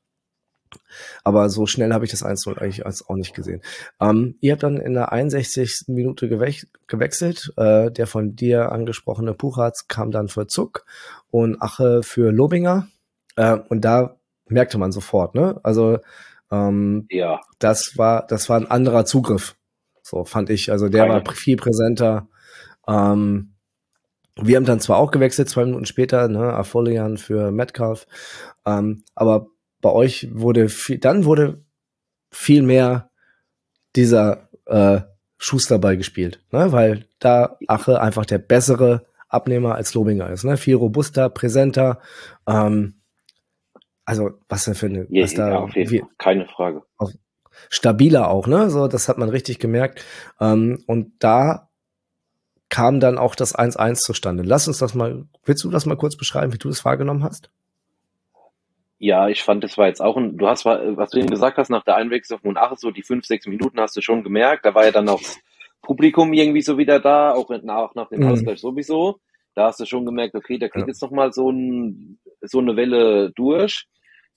Aber 1.23 1.51
so 1.51 1.67
schnell 1.67 1.93
habe 1.93 2.07
ich 2.07 2.11
das 2.11 2.25
1-0 2.25 2.59
eigentlich 2.59 2.87
als 2.87 3.07
auch 3.07 3.17
nicht 3.17 3.35
gesehen. 3.35 3.61
Ähm, 4.01 4.37
ihr 4.41 4.53
habt 4.53 4.63
dann 4.63 4.79
in 4.79 4.95
der 4.95 5.13
61. 5.13 5.85
Minute 5.89 6.31
gewech 6.31 6.67
gewechselt. 6.87 7.53
Äh, 7.59 7.91
der 7.91 8.07
von 8.07 8.37
dir 8.37 8.73
angesprochene 8.73 9.35
Puchatz 9.35 9.87
kam 9.87 10.11
dann 10.11 10.29
für 10.29 10.47
Zuck 10.47 10.87
und 11.31 11.61
Ache 11.61 12.03
für 12.03 12.33
Lobinger. 12.33 12.89
Äh, 13.37 13.59
und 13.69 13.83
da 13.85 14.17
merkte 14.47 14.79
man 14.79 14.93
sofort, 14.93 15.35
ne? 15.35 15.61
Also 15.63 15.99
ähm, 16.51 17.07
ja. 17.11 17.41
das 17.59 17.97
war 17.97 18.27
das 18.27 18.49
war 18.49 18.59
ein 18.59 18.71
anderer 18.71 19.05
Zugriff. 19.05 19.57
So 20.03 20.25
fand 20.25 20.51
ich. 20.51 20.71
Also 20.71 20.89
der 20.89 21.07
Keine. 21.07 21.25
war 21.27 21.35
viel 21.35 21.57
präsenter. 21.57 22.29
Ähm, 22.87 23.55
wir 24.37 24.57
haben 24.57 24.65
dann 24.65 24.81
zwar 24.81 24.99
auch 24.99 25.11
gewechselt, 25.11 25.49
zwei 25.49 25.65
Minuten 25.65 25.85
später, 25.85 26.29
ne, 26.29 26.55
Afolian 26.55 27.19
für 27.19 27.51
Metcalf, 27.51 28.07
ähm, 28.65 29.05
aber 29.15 29.49
bei 29.83 29.91
euch 29.91 30.29
wurde 30.33 30.69
viel, 30.71 30.99
dann 30.99 31.27
wurde 31.27 31.63
viel 32.31 32.63
mehr 32.63 33.11
dieser 33.95 34.49
äh, 34.67 35.01
Schusterball 35.37 35.97
gespielt, 35.97 36.41
ne? 36.51 36.73
weil 36.73 37.07
da 37.19 37.59
Ache 37.67 38.01
einfach 38.01 38.25
der 38.25 38.39
bessere 38.39 39.05
Abnehmer 39.29 39.75
als 39.75 39.93
Lobinger 39.95 40.31
ist, 40.31 40.45
ne? 40.45 40.57
Viel 40.57 40.77
robuster, 40.77 41.29
präsenter. 41.31 42.01
Ähm, 42.47 43.02
also 44.05 44.31
was 44.49 44.65
denn 44.65 44.75
für 44.75 44.87
eine, 44.87 45.07
ja, 45.11 45.25
was 45.25 45.35
da, 45.35 45.51
ja, 45.51 45.59
auf 45.59 45.75
jeden 45.75 45.91
wie, 45.91 45.99
Fall. 46.01 46.09
keine 46.19 46.47
Frage. 46.47 46.83
Auch, 46.99 47.11
stabiler 47.69 48.29
auch, 48.29 48.47
ne? 48.47 48.71
So, 48.71 48.89
das 48.89 49.09
hat 49.09 49.19
man 49.19 49.29
richtig 49.29 49.59
gemerkt. 49.59 50.05
Ähm, 50.41 50.83
und 50.87 51.13
da 51.19 51.69
kam 52.69 53.01
dann 53.01 53.19
auch 53.19 53.35
das 53.35 53.55
1-1 53.55 53.97
zustande. 53.97 54.43
Lass 54.43 54.67
uns 54.67 54.79
das 54.79 54.95
mal, 54.95 55.27
willst 55.45 55.63
du 55.63 55.71
das 55.71 55.85
mal 55.85 55.97
kurz 55.97 56.17
beschreiben, 56.17 56.53
wie 56.53 56.59
du 56.59 56.69
das 56.69 56.85
wahrgenommen 56.85 57.23
hast? 57.23 57.51
Ja, 58.99 59.29
ich 59.29 59.43
fand, 59.43 59.65
das 59.65 59.77
war 59.77 59.89
jetzt 59.89 60.01
auch 60.01 60.17
ein, 60.17 60.39
du 60.39 60.47
hast, 60.47 60.65
was 60.65 61.11
du 61.11 61.19
eben 61.19 61.29
gesagt 61.29 61.59
hast, 61.59 61.71
nach 61.71 61.85
der 61.85 61.97
Einwechslung 61.97 62.39
von 62.41 62.57
Ach, 62.57 62.77
so 62.79 62.91
die 62.91 63.03
fünf, 63.03 63.27
sechs 63.27 63.47
Minuten 63.47 63.81
hast 63.81 63.97
du 63.97 64.01
schon 64.01 64.23
gemerkt, 64.23 64.65
da 64.65 64.75
war 64.75 64.85
ja 64.85 64.93
dann 64.93 65.09
auch 65.09 65.21
das 65.21 65.39
Publikum 65.83 66.33
irgendwie 66.33 66.63
so 66.63 66.79
wieder 66.79 67.01
da, 67.01 67.33
auch 67.33 67.51
nach, 67.51 67.95
nach 67.95 68.09
dem 68.09 68.21
mhm. 68.21 68.29
Ausgleich 68.29 68.61
sowieso. 68.61 69.19
Da 69.55 69.67
hast 69.67 69.81
du 69.81 69.87
schon 69.87 70.07
gemerkt, 70.07 70.35
okay, 70.35 70.59
da 70.59 70.69
kriegt 70.69 70.87
ja. 70.87 70.89
jetzt 70.89 71.03
noch 71.03 71.11
mal 71.11 71.33
so, 71.33 71.51
ein, 71.51 72.19
so 72.41 72.59
eine 72.59 72.77
Welle 72.77 73.31
durch. 73.33 73.87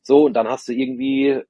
So, 0.01 0.25
und 0.25 0.33
dann 0.33 0.47
hast 0.47 0.67
du 0.67 0.73
irgendwie, 0.73 1.41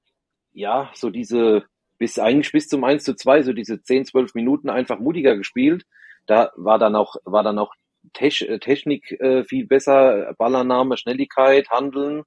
ja, 0.53 0.91
so 0.93 1.09
diese, 1.09 1.63
bis 1.97 2.19
eigentlich 2.19 2.51
bis 2.51 2.67
zum 2.67 2.83
1 2.83 3.03
zu 3.03 3.15
2, 3.15 3.43
so 3.43 3.53
diese 3.53 3.81
10, 3.81 4.05
12 4.05 4.35
Minuten 4.35 4.69
einfach 4.69 4.99
mutiger 4.99 5.35
gespielt. 5.35 5.85
Da 6.27 6.51
war 6.55 6.79
dann 6.79 6.95
auch, 6.95 7.15
war 7.25 7.43
dann 7.43 7.59
auch 7.59 7.73
Technik 8.13 9.11
äh, 9.19 9.43
viel 9.45 9.65
besser, 9.65 10.33
Ballannahme, 10.37 10.97
Schnelligkeit, 10.97 11.69
Handeln 11.69 12.23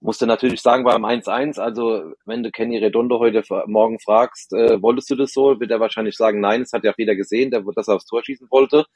musste 0.00 0.26
natürlich 0.26 0.62
sagen 0.62 0.84
beim 0.84 1.04
1-1, 1.04 1.58
also 1.58 2.12
wenn 2.24 2.42
du 2.42 2.50
Kenny 2.50 2.78
Redondo 2.78 3.18
heute 3.18 3.42
morgen 3.66 3.98
fragst, 3.98 4.52
äh, 4.52 4.80
wolltest 4.80 5.10
du 5.10 5.16
das 5.16 5.32
so, 5.32 5.58
wird 5.58 5.70
er 5.70 5.80
wahrscheinlich 5.80 6.16
sagen, 6.16 6.40
nein, 6.40 6.60
das 6.60 6.72
hat 6.72 6.84
ja 6.84 6.92
auch 6.92 6.98
jeder 6.98 7.16
gesehen, 7.16 7.50
der 7.50 7.62
dass 7.74 7.88
er 7.88 7.96
aufs 7.96 8.06
Tor 8.06 8.22
schießen 8.22 8.48
wollte. 8.50 8.86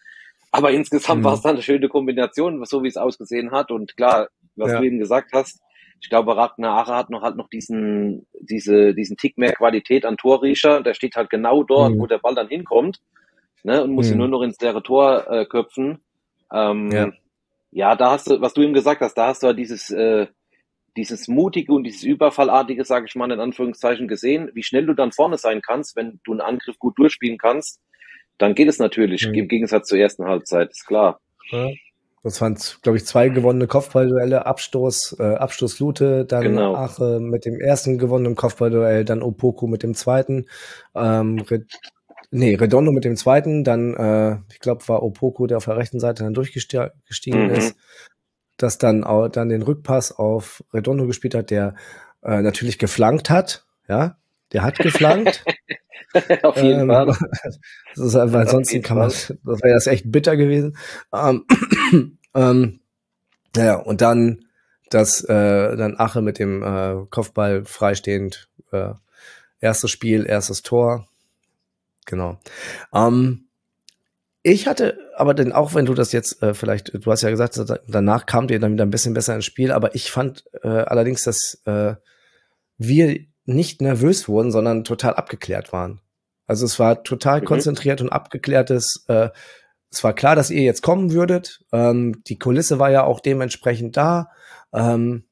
Aber 0.52 0.70
insgesamt 0.70 1.22
mhm. 1.22 1.24
war 1.24 1.34
es 1.34 1.40
dann 1.40 1.54
eine 1.54 1.62
schöne 1.62 1.88
Kombination, 1.88 2.62
so 2.66 2.82
wie 2.82 2.88
es 2.88 2.98
ausgesehen 2.98 3.50
hat. 3.50 3.70
Und 3.70 3.96
klar, 3.96 4.28
was 4.54 4.70
ja. 4.70 4.78
du 4.78 4.86
eben 4.86 4.98
gesagt 4.98 5.32
hast, 5.32 5.60
ich 6.00 6.10
glaube, 6.10 6.36
Ragnar 6.36 6.78
Ache 6.78 6.94
hat 6.94 7.10
noch 7.10 7.22
halt 7.22 7.36
noch 7.36 7.48
diesen, 7.48 8.26
diese, 8.38 8.92
diesen 8.94 9.16
Tick 9.16 9.38
mehr 9.38 9.52
Qualität 9.52 10.04
an 10.04 10.16
Torriecher. 10.16 10.82
Der 10.82 10.94
steht 10.94 11.16
halt 11.16 11.30
genau 11.30 11.62
dort, 11.62 11.94
mhm. 11.94 12.00
wo 12.00 12.06
der 12.06 12.18
Ball 12.18 12.34
dann 12.34 12.48
hinkommt, 12.48 13.00
ne, 13.62 13.82
und 13.82 13.92
muss 13.92 14.08
mhm. 14.08 14.12
ihn 14.12 14.18
nur 14.18 14.28
noch 14.28 14.42
ins 14.42 14.60
leere 14.60 14.82
Tor 14.82 15.30
äh, 15.30 15.46
köpfen. 15.46 16.00
Ähm, 16.52 16.90
ja. 16.90 17.10
ja, 17.70 17.96
da 17.96 18.10
hast 18.10 18.28
du, 18.28 18.40
was 18.40 18.52
du 18.52 18.62
eben 18.62 18.74
gesagt 18.74 19.00
hast, 19.00 19.14
da 19.14 19.28
hast 19.28 19.42
du 19.42 19.46
halt 19.46 19.58
dieses, 19.58 19.90
äh, 19.90 20.26
dieses 20.96 21.28
mutige 21.28 21.72
und 21.72 21.84
dieses 21.84 22.02
überfallartige, 22.02 22.84
sage 22.84 23.06
ich 23.06 23.14
mal 23.14 23.30
in 23.30 23.40
Anführungszeichen, 23.40 24.08
gesehen, 24.08 24.50
wie 24.54 24.62
schnell 24.62 24.84
du 24.84 24.94
dann 24.94 25.12
vorne 25.12 25.38
sein 25.38 25.62
kannst, 25.62 25.96
wenn 25.96 26.20
du 26.24 26.32
einen 26.32 26.42
Angriff 26.42 26.78
gut 26.78 26.98
durchspielen 26.98 27.38
kannst, 27.38 27.80
dann 28.42 28.54
geht 28.54 28.68
es 28.68 28.78
natürlich, 28.78 29.26
mhm. 29.26 29.34
im 29.34 29.48
Gegensatz 29.48 29.88
zur 29.88 29.98
ersten 29.98 30.24
Halbzeit, 30.24 30.70
ist 30.70 30.86
klar. 30.86 31.20
Ja. 31.50 31.68
Das 32.24 32.40
waren, 32.40 32.56
glaube 32.82 32.98
ich, 32.98 33.04
zwei 33.04 33.28
gewonnene 33.28 33.66
Kopfballduelle, 33.66 34.46
Abstoß, 34.46 35.16
äh, 35.18 35.34
Abstoß 35.34 35.80
Lute, 35.80 36.24
dann 36.24 36.42
genau. 36.42 36.76
Ache 36.76 37.18
mit 37.20 37.44
dem 37.44 37.58
ersten 37.58 37.98
gewonnenen 37.98 38.36
Kopfballduell, 38.36 39.04
dann 39.04 39.22
Opoku 39.22 39.66
mit 39.66 39.82
dem 39.82 39.94
zweiten, 39.94 40.46
ähm, 40.94 41.40
Red, 41.40 41.64
nee, 42.30 42.54
Redondo 42.54 42.92
mit 42.92 43.04
dem 43.04 43.16
zweiten, 43.16 43.64
dann, 43.64 43.94
äh, 43.94 44.36
ich 44.52 44.60
glaube, 44.60 44.86
war 44.86 45.02
Opoku, 45.02 45.48
der 45.48 45.56
auf 45.56 45.64
der 45.64 45.76
rechten 45.76 45.98
Seite 45.98 46.22
dann 46.22 46.34
durchgestiegen 46.34 47.46
mhm. 47.48 47.50
ist 47.50 47.76
das 48.62 48.78
dann 48.78 49.04
auch 49.04 49.28
dann 49.28 49.48
den 49.48 49.62
Rückpass 49.62 50.12
auf 50.12 50.62
Redondo 50.72 51.06
gespielt 51.06 51.34
hat, 51.34 51.50
der 51.50 51.74
äh, 52.22 52.42
natürlich 52.42 52.78
geflankt 52.78 53.30
hat, 53.30 53.64
ja, 53.88 54.16
der 54.52 54.62
hat 54.62 54.78
geflankt. 54.78 55.44
auf 56.42 56.56
jeden 56.56 56.80
ähm, 56.80 56.88
Fall. 56.88 57.06
Das 57.94 58.06
ist 58.06 58.16
einfach, 58.16 58.40
ansonsten 58.40 58.82
kann 58.82 58.98
man, 58.98 59.08
das 59.08 59.30
wäre 59.44 59.74
das 59.74 59.86
echt 59.86 60.10
bitter 60.10 60.36
gewesen. 60.36 60.76
Ähm, 61.12 61.44
ähm, 62.34 62.80
ja, 63.56 63.76
und 63.76 64.00
dann 64.00 64.46
das, 64.90 65.22
äh, 65.24 65.76
dann 65.76 65.98
Ache 65.98 66.22
mit 66.22 66.38
dem 66.38 66.62
äh, 66.62 67.06
Kopfball 67.10 67.64
freistehend, 67.64 68.48
äh, 68.72 68.92
erstes 69.60 69.90
Spiel, 69.90 70.26
erstes 70.26 70.62
Tor. 70.62 71.06
Genau. 72.06 72.38
Ähm, 72.92 73.46
ich 74.42 74.66
hatte 74.66 74.98
aber 75.16 75.34
dann 75.34 75.52
auch, 75.52 75.74
wenn 75.74 75.86
du 75.86 75.94
das 75.94 76.12
jetzt 76.12 76.42
äh, 76.42 76.52
vielleicht, 76.52 76.92
du 76.94 77.10
hast 77.10 77.22
ja 77.22 77.30
gesagt, 77.30 77.60
danach 77.86 78.26
kam 78.26 78.48
dir 78.48 78.58
dann 78.58 78.72
wieder 78.72 78.84
ein 78.84 78.90
bisschen 78.90 79.14
besser 79.14 79.34
ins 79.34 79.44
Spiel, 79.44 79.70
aber 79.70 79.94
ich 79.94 80.10
fand 80.10 80.44
äh, 80.62 80.68
allerdings, 80.68 81.22
dass 81.22 81.62
äh, 81.64 81.94
wir 82.76 83.20
nicht 83.44 83.80
nervös 83.80 84.28
wurden, 84.28 84.50
sondern 84.50 84.84
total 84.84 85.14
abgeklärt 85.14 85.72
waren. 85.72 86.00
Also 86.46 86.64
es 86.64 86.78
war 86.78 87.02
total 87.02 87.40
mhm. 87.40 87.46
konzentriert 87.46 88.00
und 88.00 88.10
abgeklärtes. 88.10 89.04
Äh, 89.08 89.30
es 89.90 90.02
war 90.04 90.14
klar, 90.14 90.36
dass 90.36 90.50
ihr 90.50 90.62
jetzt 90.62 90.82
kommen 90.82 91.12
würdet. 91.12 91.64
Ähm, 91.72 92.22
die 92.26 92.38
Kulisse 92.38 92.78
war 92.78 92.90
ja 92.90 93.04
auch 93.04 93.20
dementsprechend 93.20 93.96
da. 93.96 94.30
Ähm, 94.72 95.24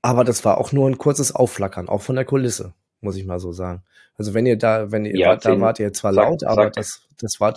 aber 0.00 0.24
das 0.24 0.44
war 0.44 0.58
auch 0.58 0.72
nur 0.72 0.88
ein 0.88 0.98
kurzes 0.98 1.34
Aufflackern, 1.34 1.88
auch 1.88 2.02
von 2.02 2.16
der 2.16 2.24
Kulisse, 2.24 2.72
muss 3.00 3.16
ich 3.16 3.26
mal 3.26 3.40
so 3.40 3.52
sagen. 3.52 3.82
Also 4.16 4.32
wenn 4.32 4.46
ihr 4.46 4.56
da, 4.56 4.90
wenn 4.90 5.04
ihr 5.04 5.16
ja, 5.16 5.36
da 5.36 5.60
wart 5.60 5.80
ihr 5.80 5.92
zwar 5.92 6.14
sag, 6.14 6.24
laut, 6.24 6.44
aber 6.44 6.64
sag. 6.64 6.72
das, 6.74 7.02
das 7.20 7.40
war 7.40 7.54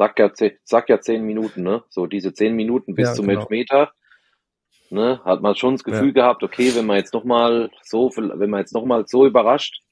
sag 0.00 0.18
ja, 0.18 0.30
sag 0.64 0.88
ja 0.88 1.00
zehn 1.00 1.24
Minuten, 1.24 1.62
ne? 1.62 1.84
So 1.90 2.06
diese 2.06 2.32
zehn 2.32 2.54
Minuten 2.56 2.94
bis 2.94 3.08
ja, 3.08 3.14
zum 3.14 3.26
genau. 3.26 3.40
Elfmeter, 3.40 3.92
ne? 4.90 5.20
Hat 5.24 5.42
man 5.42 5.54
schon 5.54 5.74
das 5.74 5.84
Gefühl 5.84 6.08
ja. 6.08 6.12
gehabt, 6.22 6.42
okay, 6.42 6.74
wenn 6.74 6.86
man 6.86 6.96
jetzt 6.96 7.14
nochmal 7.14 7.70
so, 7.82 8.10
wenn 8.16 8.50
man 8.50 8.60
jetzt 8.60 8.74
nochmal 8.74 9.06
so 9.06 9.26
überrascht, 9.26 9.82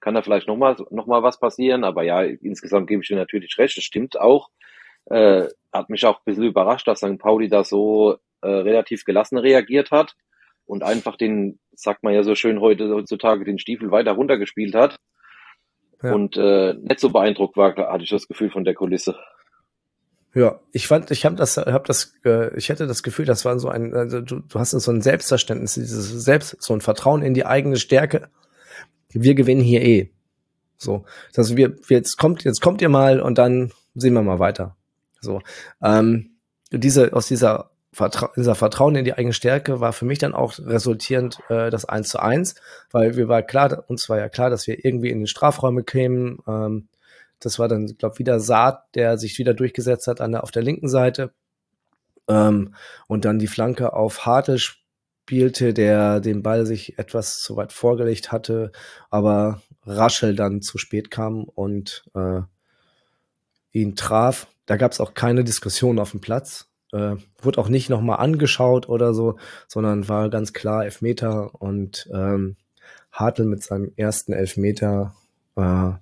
kann 0.00 0.14
da 0.14 0.22
vielleicht 0.22 0.46
nochmal 0.46 0.76
noch 0.90 1.06
mal 1.06 1.22
was 1.22 1.38
passieren, 1.40 1.84
aber 1.84 2.02
ja, 2.02 2.22
insgesamt 2.22 2.86
gebe 2.86 3.02
ich 3.02 3.08
dir 3.08 3.16
natürlich 3.16 3.56
recht, 3.58 3.76
das 3.76 3.84
stimmt 3.84 4.18
auch. 4.20 4.50
Äh, 5.06 5.48
hat 5.72 5.90
mich 5.90 6.04
auch 6.04 6.18
ein 6.18 6.24
bisschen 6.24 6.44
überrascht, 6.44 6.86
dass 6.88 6.98
St. 6.98 7.18
Pauli 7.18 7.48
da 7.48 7.64
so 7.64 8.16
äh, 8.42 8.48
relativ 8.48 9.04
gelassen 9.04 9.38
reagiert 9.38 9.90
hat 9.90 10.14
und 10.66 10.82
einfach 10.82 11.16
den, 11.16 11.58
sagt 11.72 12.02
man 12.02 12.14
ja 12.14 12.22
so 12.22 12.34
schön 12.34 12.60
heute 12.60 12.92
heutzutage, 12.92 13.44
den 13.44 13.58
Stiefel 13.58 13.90
weiter 13.90 14.12
runtergespielt 14.12 14.74
hat. 14.74 14.96
Ja. 16.02 16.12
Und 16.12 16.36
äh, 16.36 16.74
nicht 16.74 17.00
so 17.00 17.10
beeindruckt 17.10 17.56
war, 17.56 17.74
hatte 17.76 18.04
ich 18.04 18.10
das 18.10 18.28
Gefühl 18.28 18.50
von 18.50 18.64
der 18.64 18.74
Kulisse. 18.74 19.16
Ja, 20.36 20.60
ich 20.70 20.86
fand, 20.86 21.10
ich 21.10 21.24
habe 21.24 21.34
das, 21.34 21.56
hab 21.56 21.86
das, 21.86 22.12
äh, 22.26 22.54
ich 22.58 22.68
hätte 22.68 22.86
das 22.86 23.02
Gefühl, 23.02 23.24
das 23.24 23.46
war 23.46 23.58
so 23.58 23.70
ein, 23.70 23.94
also 23.94 24.20
du, 24.20 24.40
du 24.40 24.58
hast 24.58 24.72
so 24.72 24.90
ein 24.92 25.00
Selbstverständnis, 25.00 25.74
dieses 25.74 26.10
Selbst, 26.10 26.58
so 26.60 26.74
ein 26.74 26.82
Vertrauen 26.82 27.22
in 27.22 27.32
die 27.32 27.46
eigene 27.46 27.78
Stärke. 27.78 28.28
Wir 29.08 29.34
gewinnen 29.34 29.62
hier 29.62 29.80
eh. 29.80 30.10
So, 30.76 31.06
also 31.34 31.56
wir, 31.56 31.76
jetzt 31.88 32.18
kommt, 32.18 32.44
jetzt 32.44 32.60
kommt 32.60 32.82
ihr 32.82 32.90
mal 32.90 33.22
und 33.22 33.38
dann 33.38 33.72
sehen 33.94 34.12
wir 34.12 34.20
mal 34.20 34.38
weiter. 34.38 34.76
So, 35.22 35.40
ähm, 35.82 36.32
diese 36.70 37.14
aus 37.14 37.28
dieser 37.28 37.70
Vertra 37.90 38.30
dieser 38.36 38.54
Vertrauen 38.54 38.94
in 38.94 39.06
die 39.06 39.14
eigene 39.14 39.32
Stärke 39.32 39.80
war 39.80 39.94
für 39.94 40.04
mich 40.04 40.18
dann 40.18 40.34
auch 40.34 40.58
resultierend 40.58 41.38
äh, 41.48 41.70
das 41.70 41.86
1 41.86 42.10
zu 42.10 42.20
1, 42.20 42.56
weil 42.92 43.16
wir 43.16 43.28
war 43.28 43.42
klar, 43.42 43.84
uns 43.88 44.10
war 44.10 44.18
ja 44.18 44.28
klar, 44.28 44.50
dass 44.50 44.66
wir 44.66 44.84
irgendwie 44.84 45.08
in 45.08 45.20
den 45.20 45.26
Strafräume 45.28 45.82
kämen, 45.82 46.40
ähm, 46.46 46.88
das 47.40 47.58
war 47.58 47.68
dann, 47.68 47.86
glaube 47.98 48.18
wieder 48.18 48.40
Saat, 48.40 48.94
der 48.94 49.18
sich 49.18 49.38
wieder 49.38 49.54
durchgesetzt 49.54 50.06
hat 50.06 50.20
an 50.20 50.32
der, 50.32 50.42
auf 50.42 50.50
der 50.50 50.62
linken 50.62 50.88
Seite. 50.88 51.32
Ähm, 52.28 52.74
und 53.06 53.24
dann 53.24 53.38
die 53.38 53.46
Flanke 53.46 53.92
auf 53.92 54.26
Hartl 54.26 54.58
spielte, 54.58 55.74
der 55.74 56.20
den 56.20 56.42
Ball 56.42 56.66
sich 56.66 56.98
etwas 56.98 57.40
zu 57.40 57.56
weit 57.56 57.72
vorgelegt 57.72 58.32
hatte, 58.32 58.72
aber 59.10 59.62
Raschel 59.84 60.34
dann 60.34 60.62
zu 60.62 60.78
spät 60.78 61.10
kam 61.10 61.44
und 61.44 62.04
äh, 62.14 62.40
ihn 63.72 63.96
traf. 63.96 64.48
Da 64.66 64.76
gab 64.76 64.92
es 64.92 65.00
auch 65.00 65.14
keine 65.14 65.44
Diskussion 65.44 65.98
auf 65.98 66.10
dem 66.12 66.20
Platz. 66.20 66.68
Äh, 66.92 67.16
wurde 67.40 67.60
auch 67.60 67.68
nicht 67.68 67.90
nochmal 67.90 68.18
angeschaut 68.18 68.88
oder 68.88 69.14
so, 69.14 69.36
sondern 69.68 70.08
war 70.08 70.30
ganz 70.30 70.52
klar 70.52 70.84
Elfmeter 70.84 71.54
und 71.60 72.08
ähm, 72.12 72.56
Hartl 73.12 73.44
mit 73.44 73.62
seinem 73.62 73.92
ersten 73.96 74.32
Elfmeter, 74.32 75.14
äh, 75.56 75.92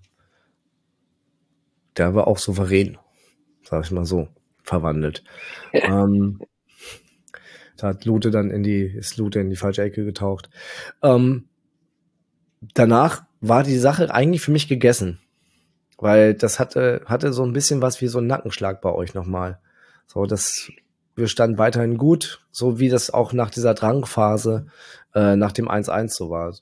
der 1.97 2.15
war 2.15 2.27
auch 2.27 2.39
souverän, 2.39 2.99
sag 3.63 3.85
ich 3.85 3.91
mal 3.91 4.05
so, 4.05 4.29
verwandelt. 4.63 5.25
ähm, 5.73 6.41
da 7.77 7.89
hat 7.89 8.05
Lute 8.05 8.31
dann 8.31 8.51
in 8.51 8.63
die, 8.63 8.83
ist 8.83 9.17
Lute 9.17 9.41
in 9.41 9.51
die 9.51 9.57
falsche 9.57 9.83
Ecke 9.83 10.05
getaucht. 10.05 10.49
Ähm, 11.03 11.49
danach 12.75 13.25
war 13.41 13.63
die 13.63 13.79
Sache 13.79 14.13
eigentlich 14.13 14.43
für 14.43 14.53
mich 14.53 14.69
gegessen. 14.69 15.21
Weil 15.99 16.35
das 16.35 16.59
hatte, 16.59 17.03
hatte 17.07 17.33
so 17.33 17.45
ein 17.45 17.53
bisschen 17.53 17.81
was 17.81 18.01
wie 18.01 18.09
so 18.09 18.19
ein 18.19 18.27
Nackenschlag 18.27 18.81
bei 18.81 18.91
euch 18.91 19.15
nochmal. 19.15 19.61
So, 20.07 20.27
das, 20.27 20.71
wir 21.15 21.29
standen 21.29 21.59
weiterhin 21.59 21.99
gut, 21.99 22.45
so 22.51 22.79
wie 22.79 22.89
das 22.89 23.11
auch 23.11 23.33
nach 23.33 23.51
dieser 23.51 23.75
Drangphase, 23.75 24.67
äh, 25.15 25.37
nach 25.37 25.53
dem 25.53 25.69
1-1 25.69 26.09
so 26.09 26.31
war. 26.31 26.55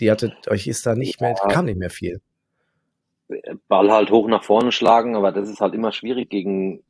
Die 0.00 0.10
hattet, 0.10 0.48
euch 0.48 0.66
ist 0.66 0.86
da 0.86 0.94
nicht 0.94 1.20
mehr, 1.20 1.34
kam 1.34 1.66
nicht 1.66 1.78
mehr 1.78 1.90
viel. 1.90 2.20
Ball 3.68 3.90
halt 3.90 4.10
hoch 4.10 4.28
nach 4.28 4.44
vorne 4.44 4.72
schlagen, 4.72 5.16
aber 5.16 5.32
das 5.32 5.48
ist 5.48 5.60
halt 5.60 5.74
immer 5.74 5.92
schwierig 5.92 6.30
gegen 6.30 6.84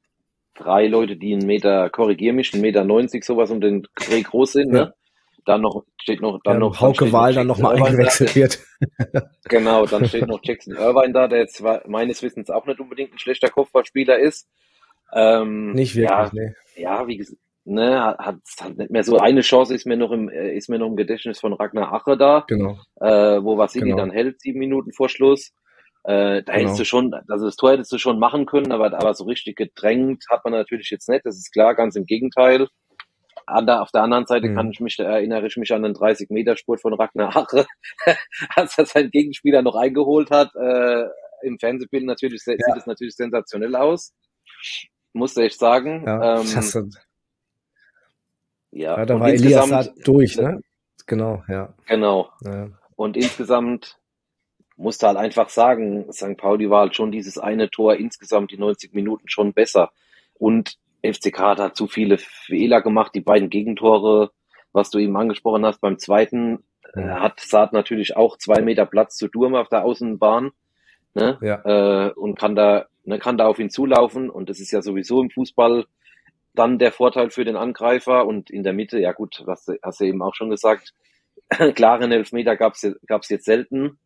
drei 0.54 0.86
Leute, 0.86 1.16
die 1.16 1.32
einen 1.32 1.46
Meter, 1.46 1.90
korrigier 1.90 2.32
mich, 2.32 2.52
einen 2.52 2.62
Meter 2.62 2.84
90 2.84 3.24
sowas 3.24 3.50
um 3.50 3.60
den 3.60 3.86
Dreh 3.96 4.22
groß 4.22 4.52
sind, 4.52 4.72
ne? 4.72 4.78
ja. 4.78 4.92
Dann 5.46 5.60
noch, 5.60 5.84
steht 6.00 6.22
noch, 6.22 6.40
dann 6.42 6.54
ja, 6.54 6.60
noch. 6.60 6.80
Hauke 6.80 7.12
Wahl 7.12 7.34
dann 7.34 7.46
nochmal 7.46 7.76
eingewechselt 7.76 8.34
wird. 8.34 8.60
genau, 9.44 9.84
dann 9.84 10.08
steht 10.08 10.26
noch 10.26 10.40
Jackson 10.42 10.74
Irvine 10.74 11.12
da, 11.12 11.28
der 11.28 11.40
jetzt 11.40 11.62
meines 11.86 12.22
Wissens 12.22 12.48
auch 12.48 12.64
nicht 12.64 12.80
unbedingt 12.80 13.12
ein 13.12 13.18
schlechter 13.18 13.50
Kopfballspieler 13.50 14.18
ist. 14.18 14.48
Ähm, 15.12 15.72
nicht 15.72 15.96
wirklich, 15.96 16.10
ja, 16.10 16.30
nee. 16.32 16.54
Ja, 16.76 17.06
wie 17.06 17.18
gesagt, 17.18 17.38
ne, 17.64 18.16
hat, 18.18 18.36
hat 18.60 18.78
nicht 18.78 18.90
mehr 18.90 19.04
so 19.04 19.18
eine 19.18 19.42
Chance 19.42 19.74
ist 19.74 19.84
mir 19.84 19.98
noch 19.98 20.12
im, 20.12 20.30
äh, 20.30 20.56
ist 20.56 20.70
mir 20.70 20.78
noch 20.78 20.88
im 20.88 20.96
Gedächtnis 20.96 21.40
von 21.40 21.52
Ragnar 21.52 21.92
Ache 21.92 22.16
da. 22.16 22.44
Genau. 22.48 22.78
Äh, 23.00 23.42
wo 23.42 23.58
Vassili 23.58 23.90
genau. 23.90 23.98
dann 23.98 24.10
hält, 24.10 24.40
sieben 24.40 24.58
Minuten 24.58 24.92
vor 24.92 25.10
Schluss. 25.10 25.52
Äh, 26.04 26.42
da 26.42 26.52
genau. 26.52 26.58
hättest 26.58 26.80
du 26.80 26.84
schon, 26.84 27.14
also 27.14 27.46
das 27.46 27.56
Tor 27.56 27.72
hättest 27.72 27.90
du 27.90 27.96
schon 27.98 28.18
machen 28.18 28.44
können, 28.44 28.72
aber, 28.72 28.92
aber 28.92 29.14
so 29.14 29.24
richtig 29.24 29.56
gedrängt 29.56 30.24
hat 30.28 30.44
man 30.44 30.52
natürlich 30.52 30.90
jetzt 30.90 31.08
nicht, 31.08 31.24
das 31.24 31.36
ist 31.36 31.50
klar, 31.50 31.74
ganz 31.74 31.96
im 31.96 32.04
Gegenteil. 32.04 32.68
An 33.46 33.66
der, 33.66 33.82
auf 33.82 33.90
der 33.90 34.02
anderen 34.02 34.26
Seite 34.26 34.48
mhm. 34.48 34.54
kann 34.54 34.70
ich 34.70 34.80
mich, 34.80 34.98
erinnere 34.98 35.46
ich 35.46 35.56
mich 35.56 35.72
an 35.72 35.82
den 35.82 35.94
30-Meter-Spurt 35.94 36.80
von 36.80 36.94
Ragnar 36.94 37.34
Ache, 37.36 37.66
als 38.54 38.76
er 38.78 38.86
seinen 38.86 39.10
Gegenspieler 39.10 39.62
noch 39.62 39.76
eingeholt 39.76 40.30
hat. 40.30 40.54
Äh, 40.54 41.04
Im 41.42 41.58
Fernsehbild 41.58 42.04
natürlich 42.04 42.42
ja. 42.46 42.54
sieht 42.54 42.76
es 42.76 42.86
natürlich 42.86 43.16
sensationell 43.16 43.74
aus. 43.74 44.14
Musste 45.14 45.44
ich 45.44 45.56
sagen. 45.56 46.04
Ja, 46.06 46.40
ähm, 46.40 46.90
ja, 48.72 48.98
ja 48.98 49.06
da 49.06 49.20
war 49.20 49.28
Elias 49.28 49.92
durch, 50.04 50.36
ne? 50.36 50.60
Genau, 51.06 51.42
ja. 51.48 51.74
Genau. 51.86 52.30
Ja. 52.42 52.68
Und 52.96 53.16
insgesamt 53.16 53.98
musste 54.76 55.06
halt 55.06 55.16
einfach 55.16 55.48
sagen, 55.48 56.12
St. 56.12 56.36
Pauli 56.36 56.68
war 56.70 56.80
halt 56.80 56.96
schon 56.96 57.12
dieses 57.12 57.38
eine 57.38 57.70
Tor 57.70 57.94
insgesamt 57.96 58.50
die 58.50 58.58
90 58.58 58.92
Minuten 58.92 59.28
schon 59.28 59.52
besser. 59.52 59.92
Und 60.34 60.78
FCK 61.02 61.38
hat 61.38 61.58
halt 61.60 61.76
zu 61.76 61.86
viele 61.86 62.18
Fehler 62.18 62.82
gemacht. 62.82 63.14
Die 63.14 63.20
beiden 63.20 63.50
Gegentore, 63.50 64.30
was 64.72 64.90
du 64.90 64.98
eben 64.98 65.16
angesprochen 65.16 65.64
hast, 65.64 65.80
beim 65.80 65.98
zweiten 65.98 66.64
äh, 66.94 67.02
hat 67.02 67.40
Saad 67.40 67.72
natürlich 67.72 68.16
auch 68.16 68.36
zwei 68.36 68.62
Meter 68.62 68.86
Platz 68.86 69.16
zu 69.16 69.28
Durm 69.28 69.54
auf 69.54 69.68
der 69.68 69.84
Außenbahn. 69.84 70.50
Ne? 71.14 71.38
Ja. 71.40 72.08
Äh, 72.08 72.12
und 72.12 72.36
kann 72.36 72.56
da, 72.56 72.86
ne, 73.04 73.18
kann 73.18 73.38
da 73.38 73.46
auf 73.46 73.60
ihn 73.60 73.70
zulaufen. 73.70 74.28
Und 74.28 74.48
das 74.50 74.58
ist 74.58 74.72
ja 74.72 74.82
sowieso 74.82 75.22
im 75.22 75.30
Fußball 75.30 75.84
dann 76.54 76.78
der 76.78 76.90
Vorteil 76.90 77.30
für 77.30 77.44
den 77.44 77.56
Angreifer. 77.56 78.26
Und 78.26 78.50
in 78.50 78.64
der 78.64 78.72
Mitte, 78.72 78.98
ja 78.98 79.12
gut, 79.12 79.42
was 79.44 79.68
hast 79.82 80.00
du 80.00 80.04
eben 80.04 80.22
auch 80.22 80.34
schon 80.34 80.50
gesagt, 80.50 80.94
klaren 81.74 82.10
Elfmeter 82.10 82.56
gab 82.56 82.74
es 82.74 83.28
jetzt 83.28 83.44
selten 83.44 83.98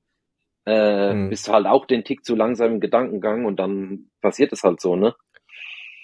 äh, 0.69 1.15
mhm. 1.15 1.31
bist 1.31 1.49
halt 1.49 1.67
auch 1.67 1.87
den 1.87 2.05
Tick 2.05 2.25
zu 2.25 2.37
langsam 2.37 2.75
im 2.75 2.81
Gedankengang 2.81 3.45
und 3.47 3.57
dann 3.57 4.11
passiert 4.21 4.53
es 4.53 4.63
halt 4.63 4.81
so, 4.81 4.97
ne? 4.97 5.15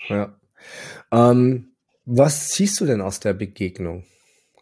Ja. 0.08 0.34
Ähm, 1.12 1.72
was 2.06 2.48
ziehst 2.48 2.80
du 2.80 2.86
denn 2.86 3.00
aus 3.00 3.20
der 3.20 3.34
Begegnung? 3.34 4.04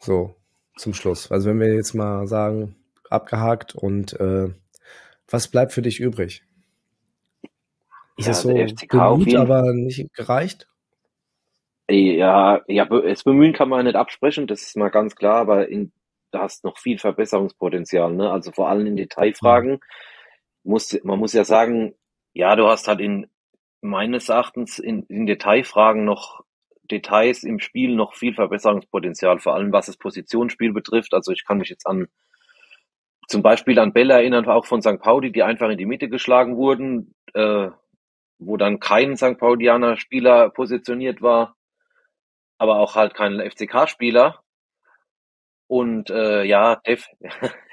So, 0.00 0.34
zum 0.76 0.94
Schluss. 0.94 1.30
Also 1.30 1.50
wenn 1.50 1.60
wir 1.60 1.74
jetzt 1.74 1.94
mal 1.94 2.26
sagen, 2.26 2.76
abgehakt 3.10 3.74
und 3.74 4.18
äh, 4.18 4.48
was 5.28 5.48
bleibt 5.48 5.72
für 5.72 5.82
dich 5.82 6.00
übrig? 6.00 6.42
Ist 8.16 8.26
ja, 8.26 8.32
es 8.32 8.42
so 8.42 8.48
bemüht, 8.48 9.36
aber 9.36 9.72
nicht 9.72 10.12
gereicht? 10.14 10.68
Ja, 11.88 12.60
ja, 12.68 12.84
das 12.84 13.24
Bemühen 13.24 13.52
kann 13.52 13.68
man 13.68 13.84
nicht 13.84 13.96
absprechen, 13.96 14.46
das 14.46 14.62
ist 14.62 14.76
mal 14.76 14.90
ganz 14.90 15.16
klar, 15.16 15.36
aber 15.36 15.68
in 15.68 15.92
da 16.32 16.40
hast 16.40 16.64
noch 16.64 16.78
viel 16.78 16.98
Verbesserungspotenzial, 16.98 18.12
ne? 18.14 18.30
Also 18.30 18.52
vor 18.52 18.68
allem 18.68 18.86
in 18.86 18.96
Detailfragen. 18.96 19.80
Muss, 20.64 20.98
man 21.04 21.18
muss 21.18 21.32
ja 21.32 21.44
sagen, 21.44 21.94
ja, 22.32 22.56
du 22.56 22.66
hast 22.68 22.88
halt 22.88 23.00
in 23.00 23.28
meines 23.80 24.28
Erachtens 24.28 24.78
in, 24.78 25.02
in 25.04 25.26
Detailfragen 25.26 26.04
noch 26.04 26.40
Details 26.90 27.42
im 27.42 27.58
Spiel 27.58 27.94
noch 27.94 28.14
viel 28.14 28.34
Verbesserungspotenzial, 28.34 29.38
vor 29.38 29.54
allem 29.54 29.72
was 29.72 29.86
das 29.86 29.96
Positionsspiel 29.96 30.72
betrifft. 30.72 31.14
Also 31.14 31.32
ich 31.32 31.44
kann 31.44 31.58
mich 31.58 31.68
jetzt 31.68 31.86
an 31.86 32.08
zum 33.28 33.42
Beispiel 33.42 33.78
an 33.78 33.92
Bälle 33.92 34.14
erinnern, 34.14 34.46
auch 34.46 34.66
von 34.66 34.82
St. 34.82 34.98
Pauli, 35.00 35.32
die 35.32 35.42
einfach 35.42 35.70
in 35.70 35.78
die 35.78 35.86
Mitte 35.86 36.08
geschlagen 36.08 36.56
wurden, 36.56 37.14
äh, 37.34 37.68
wo 38.38 38.56
dann 38.56 38.80
kein 38.80 39.16
St. 39.16 39.38
Paulianer 39.38 39.96
Spieler 39.96 40.50
positioniert 40.50 41.22
war, 41.22 41.56
aber 42.58 42.78
auch 42.78 42.94
halt 42.94 43.14
kein 43.14 43.40
FCK-Spieler. 43.40 44.41
Und 45.72 46.10
äh, 46.10 46.44
ja, 46.44 46.82
def 46.84 47.06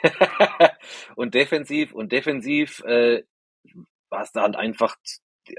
und 1.18 1.34
defensiv 1.34 1.92
und 1.92 2.14
defensiv 2.14 2.82
äh, 2.86 3.24
war 4.10 4.22
es 4.22 4.32
da 4.32 4.44
halt 4.44 4.56
einfach, 4.56 4.96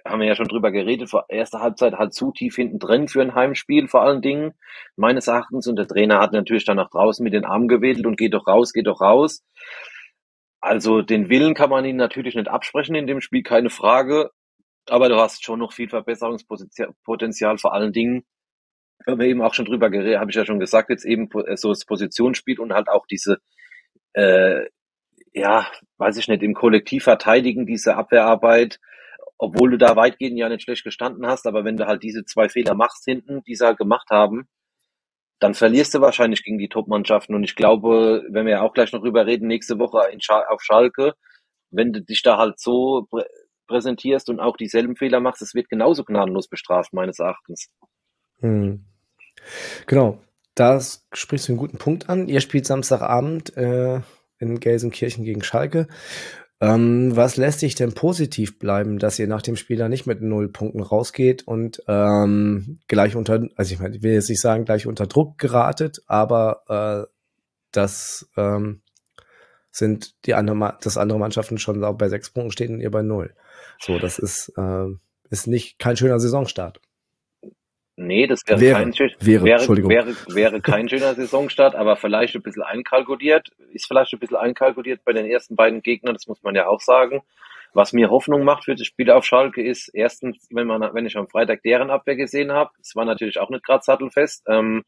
haben 0.06 0.20
wir 0.20 0.26
ja 0.26 0.34
schon 0.34 0.48
drüber 0.48 0.70
geredet, 0.70 1.10
vor 1.10 1.26
erster 1.28 1.60
Halbzeit 1.60 1.98
halt 1.98 2.14
zu 2.14 2.32
tief 2.32 2.56
hinten 2.56 2.78
drin 2.78 3.08
für 3.08 3.20
ein 3.20 3.34
Heimspiel 3.34 3.88
vor 3.88 4.00
allen 4.00 4.22
Dingen, 4.22 4.54
meines 4.96 5.28
Erachtens. 5.28 5.66
Und 5.66 5.76
der 5.76 5.86
Trainer 5.86 6.18
hat 6.18 6.32
natürlich 6.32 6.64
dann 6.64 6.78
nach 6.78 6.88
draußen 6.88 7.22
mit 7.22 7.34
den 7.34 7.44
Armen 7.44 7.68
gewedelt 7.68 8.06
und 8.06 8.16
geht 8.16 8.32
doch 8.32 8.46
raus, 8.46 8.72
geht 8.72 8.86
doch 8.86 9.02
raus. 9.02 9.44
Also 10.62 11.02
den 11.02 11.28
Willen 11.28 11.52
kann 11.52 11.68
man 11.68 11.84
ihnen 11.84 11.98
natürlich 11.98 12.36
nicht 12.36 12.48
absprechen 12.48 12.94
in 12.94 13.06
dem 13.06 13.20
Spiel, 13.20 13.42
keine 13.42 13.68
Frage. 13.68 14.30
Aber 14.88 15.10
du 15.10 15.16
hast 15.16 15.44
schon 15.44 15.58
noch 15.58 15.74
viel 15.74 15.90
Verbesserungspotenzial, 15.90 17.58
vor 17.58 17.74
allen 17.74 17.92
Dingen 17.92 18.24
haben 19.06 19.20
wir 19.20 19.26
eben 19.26 19.42
auch 19.42 19.54
schon 19.54 19.64
drüber 19.64 19.90
geredet, 19.90 20.18
habe 20.18 20.30
ich 20.30 20.36
ja 20.36 20.44
schon 20.44 20.60
gesagt, 20.60 20.90
jetzt 20.90 21.04
eben 21.04 21.28
äh, 21.46 21.56
so 21.56 21.70
das 21.70 21.84
Positionsspiel 21.84 22.60
und 22.60 22.72
halt 22.72 22.88
auch 22.88 23.06
diese, 23.06 23.38
äh, 24.14 24.66
ja, 25.32 25.66
weiß 25.98 26.16
ich 26.18 26.28
nicht, 26.28 26.42
im 26.42 26.54
Kollektiv 26.54 27.04
verteidigen, 27.04 27.66
diese 27.66 27.96
Abwehrarbeit, 27.96 28.80
obwohl 29.38 29.70
du 29.70 29.78
da 29.78 29.96
weitgehend 29.96 30.38
ja 30.38 30.48
nicht 30.48 30.62
schlecht 30.62 30.84
gestanden 30.84 31.26
hast, 31.26 31.46
aber 31.46 31.64
wenn 31.64 31.76
du 31.76 31.86
halt 31.86 32.02
diese 32.02 32.24
zwei 32.24 32.48
Fehler 32.48 32.74
machst 32.74 33.04
hinten, 33.04 33.42
die 33.44 33.54
sie 33.54 33.64
halt 33.64 33.78
gemacht 33.78 34.08
haben, 34.10 34.48
dann 35.38 35.54
verlierst 35.54 35.94
du 35.94 36.02
wahrscheinlich 36.02 36.44
gegen 36.44 36.58
die 36.58 36.68
Top-Mannschaften. 36.68 37.34
Und 37.34 37.44
ich 37.44 37.56
glaube, 37.56 38.22
wenn 38.28 38.44
wir 38.44 38.52
ja 38.52 38.60
auch 38.60 38.74
gleich 38.74 38.92
noch 38.92 39.00
drüber 39.00 39.26
reden, 39.26 39.48
nächste 39.48 39.78
Woche 39.78 40.00
Schal 40.18 40.44
auf 40.48 40.60
Schalke, 40.60 41.14
wenn 41.70 41.92
du 41.92 42.02
dich 42.02 42.22
da 42.22 42.36
halt 42.36 42.60
so 42.60 43.06
prä 43.10 43.24
präsentierst 43.66 44.28
und 44.28 44.40
auch 44.40 44.56
dieselben 44.56 44.96
Fehler 44.96 45.20
machst, 45.20 45.42
es 45.42 45.54
wird 45.54 45.68
genauso 45.68 46.02
gnadenlos 46.02 46.48
bestraft, 46.48 46.92
meines 46.92 47.20
Erachtens. 47.20 47.70
Hm. 48.40 48.84
Genau, 49.86 50.18
da 50.54 50.80
sprichst 51.12 51.48
du 51.48 51.52
einen 51.52 51.58
guten 51.58 51.78
Punkt 51.78 52.08
an. 52.08 52.28
Ihr 52.28 52.40
spielt 52.40 52.66
Samstagabend 52.66 53.56
äh, 53.56 54.00
in 54.38 54.60
Gelsenkirchen 54.60 55.24
gegen 55.24 55.42
Schalke. 55.42 55.88
Ähm, 56.62 57.16
was 57.16 57.36
lässt 57.36 57.60
sich 57.60 57.74
denn 57.74 57.94
positiv 57.94 58.58
bleiben, 58.58 58.98
dass 58.98 59.18
ihr 59.18 59.26
nach 59.26 59.40
dem 59.40 59.56
Spiel 59.56 59.78
da 59.78 59.88
nicht 59.88 60.06
mit 60.06 60.20
null 60.20 60.52
Punkten 60.52 60.82
rausgeht 60.82 61.46
und 61.46 61.82
ähm, 61.88 62.80
gleich 62.86 63.16
unter, 63.16 63.48
also 63.56 63.72
ich 63.72 63.80
meine, 63.80 63.96
ich 63.96 64.02
will 64.02 64.12
jetzt 64.12 64.28
nicht 64.28 64.42
sagen, 64.42 64.66
gleich 64.66 64.86
unter 64.86 65.06
Druck 65.06 65.38
geratet, 65.38 66.02
aber 66.06 67.06
äh, 67.08 67.10
das 67.72 68.28
ähm, 68.36 68.82
sind 69.70 70.26
die 70.26 70.34
andere, 70.34 70.76
dass 70.82 70.98
andere 70.98 71.18
Mannschaften 71.18 71.56
schon 71.56 71.80
bei 71.96 72.08
sechs 72.10 72.28
Punkten 72.28 72.52
stehen 72.52 72.74
und 72.74 72.80
ihr 72.80 72.90
bei 72.90 73.02
null. 73.02 73.34
So, 73.80 73.98
das 73.98 74.18
ist, 74.18 74.52
äh, 74.58 74.86
ist 75.30 75.46
nicht 75.46 75.78
kein 75.78 75.96
schöner 75.96 76.20
Saisonstart. 76.20 76.80
Nee, 78.02 78.26
das 78.26 78.40
wäre, 78.46 78.60
wäre 78.60 78.78
kein, 78.78 78.94
wäre, 78.98 79.44
wäre, 79.44 79.88
wäre, 79.88 80.16
wäre 80.28 80.60
kein 80.62 80.88
schöner 80.88 81.14
Saisonstart, 81.14 81.74
aber 81.74 81.96
vielleicht 81.96 82.34
ein 82.34 82.40
bisschen 82.40 82.62
einkalkuliert, 82.62 83.48
ist 83.74 83.86
vielleicht 83.86 84.14
ein 84.14 84.18
bisschen 84.18 84.38
einkalkuliert 84.38 85.04
bei 85.04 85.12
den 85.12 85.26
ersten 85.26 85.54
beiden 85.54 85.82
Gegnern, 85.82 86.14
das 86.14 86.26
muss 86.26 86.42
man 86.42 86.54
ja 86.54 86.66
auch 86.66 86.80
sagen. 86.80 87.20
Was 87.74 87.92
mir 87.92 88.08
Hoffnung 88.08 88.42
macht 88.42 88.64
für 88.64 88.74
das 88.74 88.86
Spiel 88.86 89.10
auf 89.10 89.26
Schalke 89.26 89.62
ist, 89.62 89.90
erstens, 89.92 90.48
wenn 90.50 90.66
man, 90.66 90.94
wenn 90.94 91.04
ich 91.04 91.18
am 91.18 91.28
Freitag 91.28 91.62
deren 91.62 91.90
Abwehr 91.90 92.16
gesehen 92.16 92.52
habe, 92.52 92.70
es 92.80 92.96
war 92.96 93.04
natürlich 93.04 93.38
auch 93.38 93.50
nicht 93.50 93.64
gerade 93.66 93.84
sattelfest. 93.84 94.44
Ähm, 94.48 94.82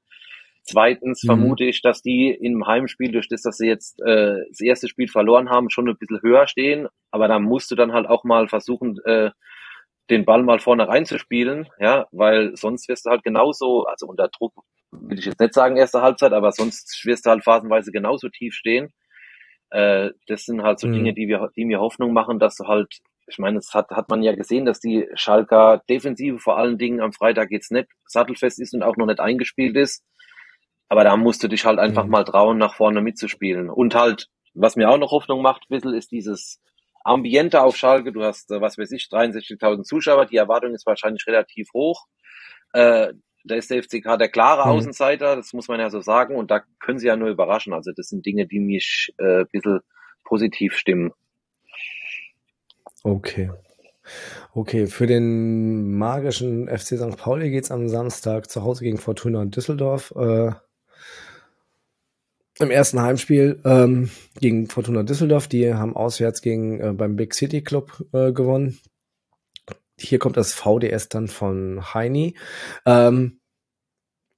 zweitens 0.62 1.22
mhm. 1.22 1.26
vermute 1.26 1.64
ich, 1.64 1.82
dass 1.82 2.00
die 2.00 2.30
im 2.30 2.66
Heimspiel, 2.66 3.12
durch 3.12 3.28
das, 3.28 3.42
dass 3.42 3.58
sie 3.58 3.68
jetzt 3.68 4.00
äh, 4.00 4.38
das 4.48 4.60
erste 4.62 4.88
Spiel 4.88 5.08
verloren 5.08 5.50
haben, 5.50 5.68
schon 5.68 5.86
ein 5.86 5.98
bisschen 5.98 6.22
höher 6.22 6.46
stehen. 6.46 6.88
Aber 7.10 7.28
da 7.28 7.38
musst 7.38 7.70
du 7.70 7.74
dann 7.74 7.92
halt 7.92 8.06
auch 8.08 8.24
mal 8.24 8.48
versuchen, 8.48 8.98
äh, 9.04 9.30
den 10.10 10.24
Ball 10.24 10.42
mal 10.42 10.58
vorne 10.58 10.88
reinzuspielen, 10.88 11.68
ja, 11.78 12.06
weil 12.12 12.56
sonst 12.56 12.88
wirst 12.88 13.06
du 13.06 13.10
halt 13.10 13.22
genauso, 13.22 13.84
also 13.84 14.06
unter 14.06 14.28
Druck 14.28 14.52
will 14.92 15.18
ich 15.18 15.24
jetzt 15.24 15.40
nicht 15.40 15.54
sagen 15.54 15.76
erste 15.76 16.02
Halbzeit, 16.02 16.32
aber 16.32 16.52
sonst 16.52 17.04
wirst 17.04 17.26
du 17.26 17.30
halt 17.30 17.44
phasenweise 17.44 17.92
genauso 17.92 18.28
tief 18.28 18.54
stehen. 18.54 18.92
Äh, 19.70 20.10
das 20.26 20.44
sind 20.44 20.62
halt 20.62 20.78
so 20.80 20.86
mhm. 20.86 20.92
Dinge, 20.92 21.14
die 21.14 21.28
wir, 21.28 21.50
die 21.56 21.64
mir 21.64 21.80
Hoffnung 21.80 22.12
machen, 22.12 22.38
dass 22.38 22.56
du 22.56 22.66
halt, 22.66 22.98
ich 23.26 23.38
meine, 23.38 23.58
es 23.58 23.72
hat, 23.72 23.90
hat 23.90 24.10
man 24.10 24.22
ja 24.22 24.34
gesehen, 24.34 24.66
dass 24.66 24.80
die 24.80 25.08
Schalker 25.14 25.82
Defensive 25.88 26.38
vor 26.38 26.58
allen 26.58 26.76
Dingen 26.76 27.00
am 27.00 27.12
Freitag 27.12 27.50
jetzt 27.50 27.72
nicht 27.72 27.88
sattelfest 28.06 28.60
ist 28.60 28.74
und 28.74 28.82
auch 28.82 28.96
noch 28.96 29.06
nicht 29.06 29.20
eingespielt 29.20 29.76
ist. 29.76 30.04
Aber 30.88 31.04
da 31.04 31.16
musst 31.16 31.42
du 31.42 31.48
dich 31.48 31.64
halt 31.64 31.78
einfach 31.78 32.04
mhm. 32.04 32.10
mal 32.10 32.24
trauen, 32.24 32.58
nach 32.58 32.74
vorne 32.74 33.00
mitzuspielen. 33.00 33.70
Und 33.70 33.94
halt, 33.94 34.28
was 34.52 34.76
mir 34.76 34.90
auch 34.90 34.98
noch 34.98 35.10
Hoffnung 35.10 35.40
macht, 35.40 35.62
ein 35.62 35.74
bisschen, 35.74 35.94
ist 35.94 36.12
dieses 36.12 36.60
Ambiente 37.04 37.62
auf 37.62 37.76
Schalke. 37.76 38.12
Du 38.12 38.22
hast, 38.22 38.50
äh, 38.50 38.60
was 38.60 38.78
weiß 38.78 38.90
ich, 38.92 39.08
63.000 39.10 39.84
Zuschauer. 39.84 40.26
Die 40.26 40.36
Erwartung 40.36 40.74
ist 40.74 40.86
wahrscheinlich 40.86 41.26
relativ 41.26 41.68
hoch. 41.72 42.06
Äh, 42.72 43.12
da 43.44 43.54
ist 43.56 43.70
der 43.70 43.82
FCK 43.82 44.18
der 44.18 44.28
klare 44.28 44.66
mhm. 44.66 44.78
Außenseiter, 44.78 45.36
das 45.36 45.52
muss 45.52 45.68
man 45.68 45.80
ja 45.80 45.90
so 45.90 46.00
sagen. 46.00 46.36
Und 46.36 46.50
da 46.50 46.62
können 46.80 46.98
sie 46.98 47.08
ja 47.08 47.16
nur 47.16 47.28
überraschen. 47.28 47.72
Also 47.72 47.92
das 47.94 48.08
sind 48.08 48.24
Dinge, 48.24 48.46
die 48.46 48.60
mich 48.60 49.12
äh, 49.18 49.40
ein 49.40 49.48
bisschen 49.50 49.80
positiv 50.24 50.76
stimmen. 50.76 51.12
Okay. 53.02 53.50
Okay, 54.52 54.86
für 54.86 55.06
den 55.06 55.96
magischen 55.96 56.68
FC 56.68 56.98
St. 56.98 57.16
Pauli 57.16 57.50
geht's 57.50 57.70
am 57.70 57.88
Samstag 57.88 58.50
zu 58.50 58.62
Hause 58.62 58.84
gegen 58.84 58.98
Fortuna 58.98 59.40
und 59.40 59.54
Düsseldorf. 59.56 60.12
Äh, 60.16 60.52
Im 62.62 62.70
ersten 62.70 63.02
Heimspiel 63.02 63.60
ähm, 63.64 64.08
gegen 64.38 64.68
Fortuna 64.68 65.02
Düsseldorf, 65.02 65.48
die 65.48 65.74
haben 65.74 65.96
auswärts 65.96 66.42
gegen 66.42 66.78
äh, 66.80 66.92
beim 66.92 67.16
Big 67.16 67.34
City 67.34 67.60
Club 67.60 68.06
äh, 68.12 68.30
gewonnen. 68.30 68.78
Hier 69.98 70.20
kommt 70.20 70.36
das 70.36 70.52
VDS 70.52 71.08
dann 71.08 71.26
von 71.26 71.92
Heini. 71.92 72.36
Ähm, 72.86 73.40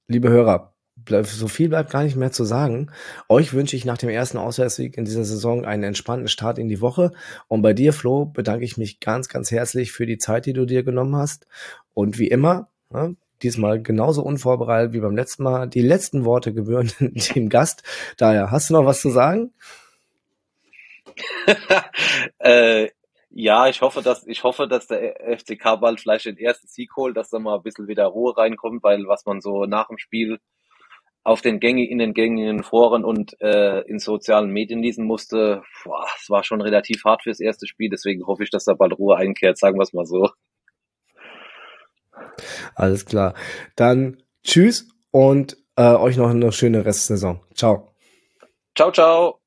liebe 0.07 0.29
Hörer, 0.29 0.73
so 1.21 1.47
viel 1.47 1.69
bleibt 1.69 1.91
gar 1.91 2.03
nicht 2.03 2.15
mehr 2.15 2.31
zu 2.31 2.45
sagen. 2.45 2.91
Euch 3.29 3.53
wünsche 3.53 3.75
ich 3.75 3.85
nach 3.85 3.99
dem 3.99 4.09
ersten 4.09 4.39
Auswärtssieg 4.39 4.97
in 4.97 5.05
dieser 5.05 5.23
Saison 5.23 5.63
einen 5.63 5.83
entspannten 5.83 6.27
Start 6.27 6.57
in 6.57 6.67
die 6.67 6.81
Woche. 6.81 7.11
Und 7.47 7.61
bei 7.61 7.73
dir, 7.73 7.93
Flo, 7.93 8.25
bedanke 8.25 8.65
ich 8.65 8.75
mich 8.75 8.99
ganz, 8.99 9.29
ganz 9.29 9.51
herzlich 9.51 9.91
für 9.91 10.07
die 10.07 10.17
Zeit, 10.17 10.47
die 10.47 10.53
du 10.53 10.65
dir 10.65 10.81
genommen 10.81 11.15
hast. 11.15 11.45
Und 11.93 12.17
wie 12.17 12.29
immer, 12.29 12.69
ja, 12.91 13.11
diesmal 13.43 13.81
genauso 13.81 14.21
unvorbereitet 14.21 14.93
wie 14.93 14.99
beim 14.99 15.15
letzten 15.15 15.43
Mal. 15.43 15.67
Die 15.67 15.81
letzten 15.81 16.25
Worte 16.25 16.53
gebühren 16.53 16.91
dem 16.99 17.49
Gast. 17.49 17.83
Daher, 18.17 18.51
hast 18.51 18.69
du 18.69 18.73
noch 18.73 18.85
was 18.85 19.01
zu 19.01 19.09
sagen? 19.09 19.53
äh, 22.39 22.89
ja, 23.29 23.67
ich 23.67 23.81
hoffe, 23.81 24.01
dass 24.01 24.25
ich 24.27 24.43
hoffe, 24.43 24.67
dass 24.67 24.87
der 24.87 25.37
FCK 25.37 25.79
bald 25.81 25.99
vielleicht 25.99 26.25
den 26.25 26.37
ersten 26.37 26.67
Sieg 26.67 26.95
holt, 26.95 27.17
dass 27.17 27.29
da 27.29 27.39
mal 27.39 27.57
ein 27.57 27.63
bisschen 27.63 27.87
wieder 27.87 28.05
Ruhe 28.05 28.35
reinkommt, 28.37 28.81
weil 28.83 29.07
was 29.07 29.25
man 29.25 29.41
so 29.41 29.65
nach 29.65 29.87
dem 29.87 29.97
Spiel 29.97 30.39
auf 31.25 31.41
den 31.41 31.59
Gängen, 31.59 31.85
in 31.85 31.97
den 31.97 32.13
gängigen 32.13 32.63
Foren 32.63 33.03
und 33.03 33.35
äh, 33.41 33.81
in 33.87 33.99
sozialen 33.99 34.51
Medien 34.51 34.81
lesen 34.81 35.05
musste, 35.05 35.63
boah, 35.83 36.05
es 36.21 36.29
war 36.29 36.43
schon 36.43 36.61
relativ 36.61 37.03
hart 37.03 37.23
fürs 37.23 37.39
erste 37.39 37.67
Spiel, 37.67 37.89
deswegen 37.89 38.25
hoffe 38.27 38.43
ich, 38.43 38.51
dass 38.51 38.65
da 38.65 38.73
bald 38.73 38.97
Ruhe 38.97 39.17
einkehrt, 39.17 39.57
sagen 39.57 39.77
wir 39.77 39.83
es 39.83 39.91
mal 39.91 40.05
so. 40.05 40.29
Alles 42.75 43.05
klar. 43.05 43.33
Dann 43.75 44.17
tschüss 44.43 44.87
und 45.11 45.57
äh, 45.75 45.93
euch 45.93 46.17
noch 46.17 46.29
eine 46.29 46.51
schöne 46.51 46.85
Restsaison. 46.85 47.41
Ciao. 47.53 47.95
Ciao, 48.75 48.91
ciao. 48.91 49.44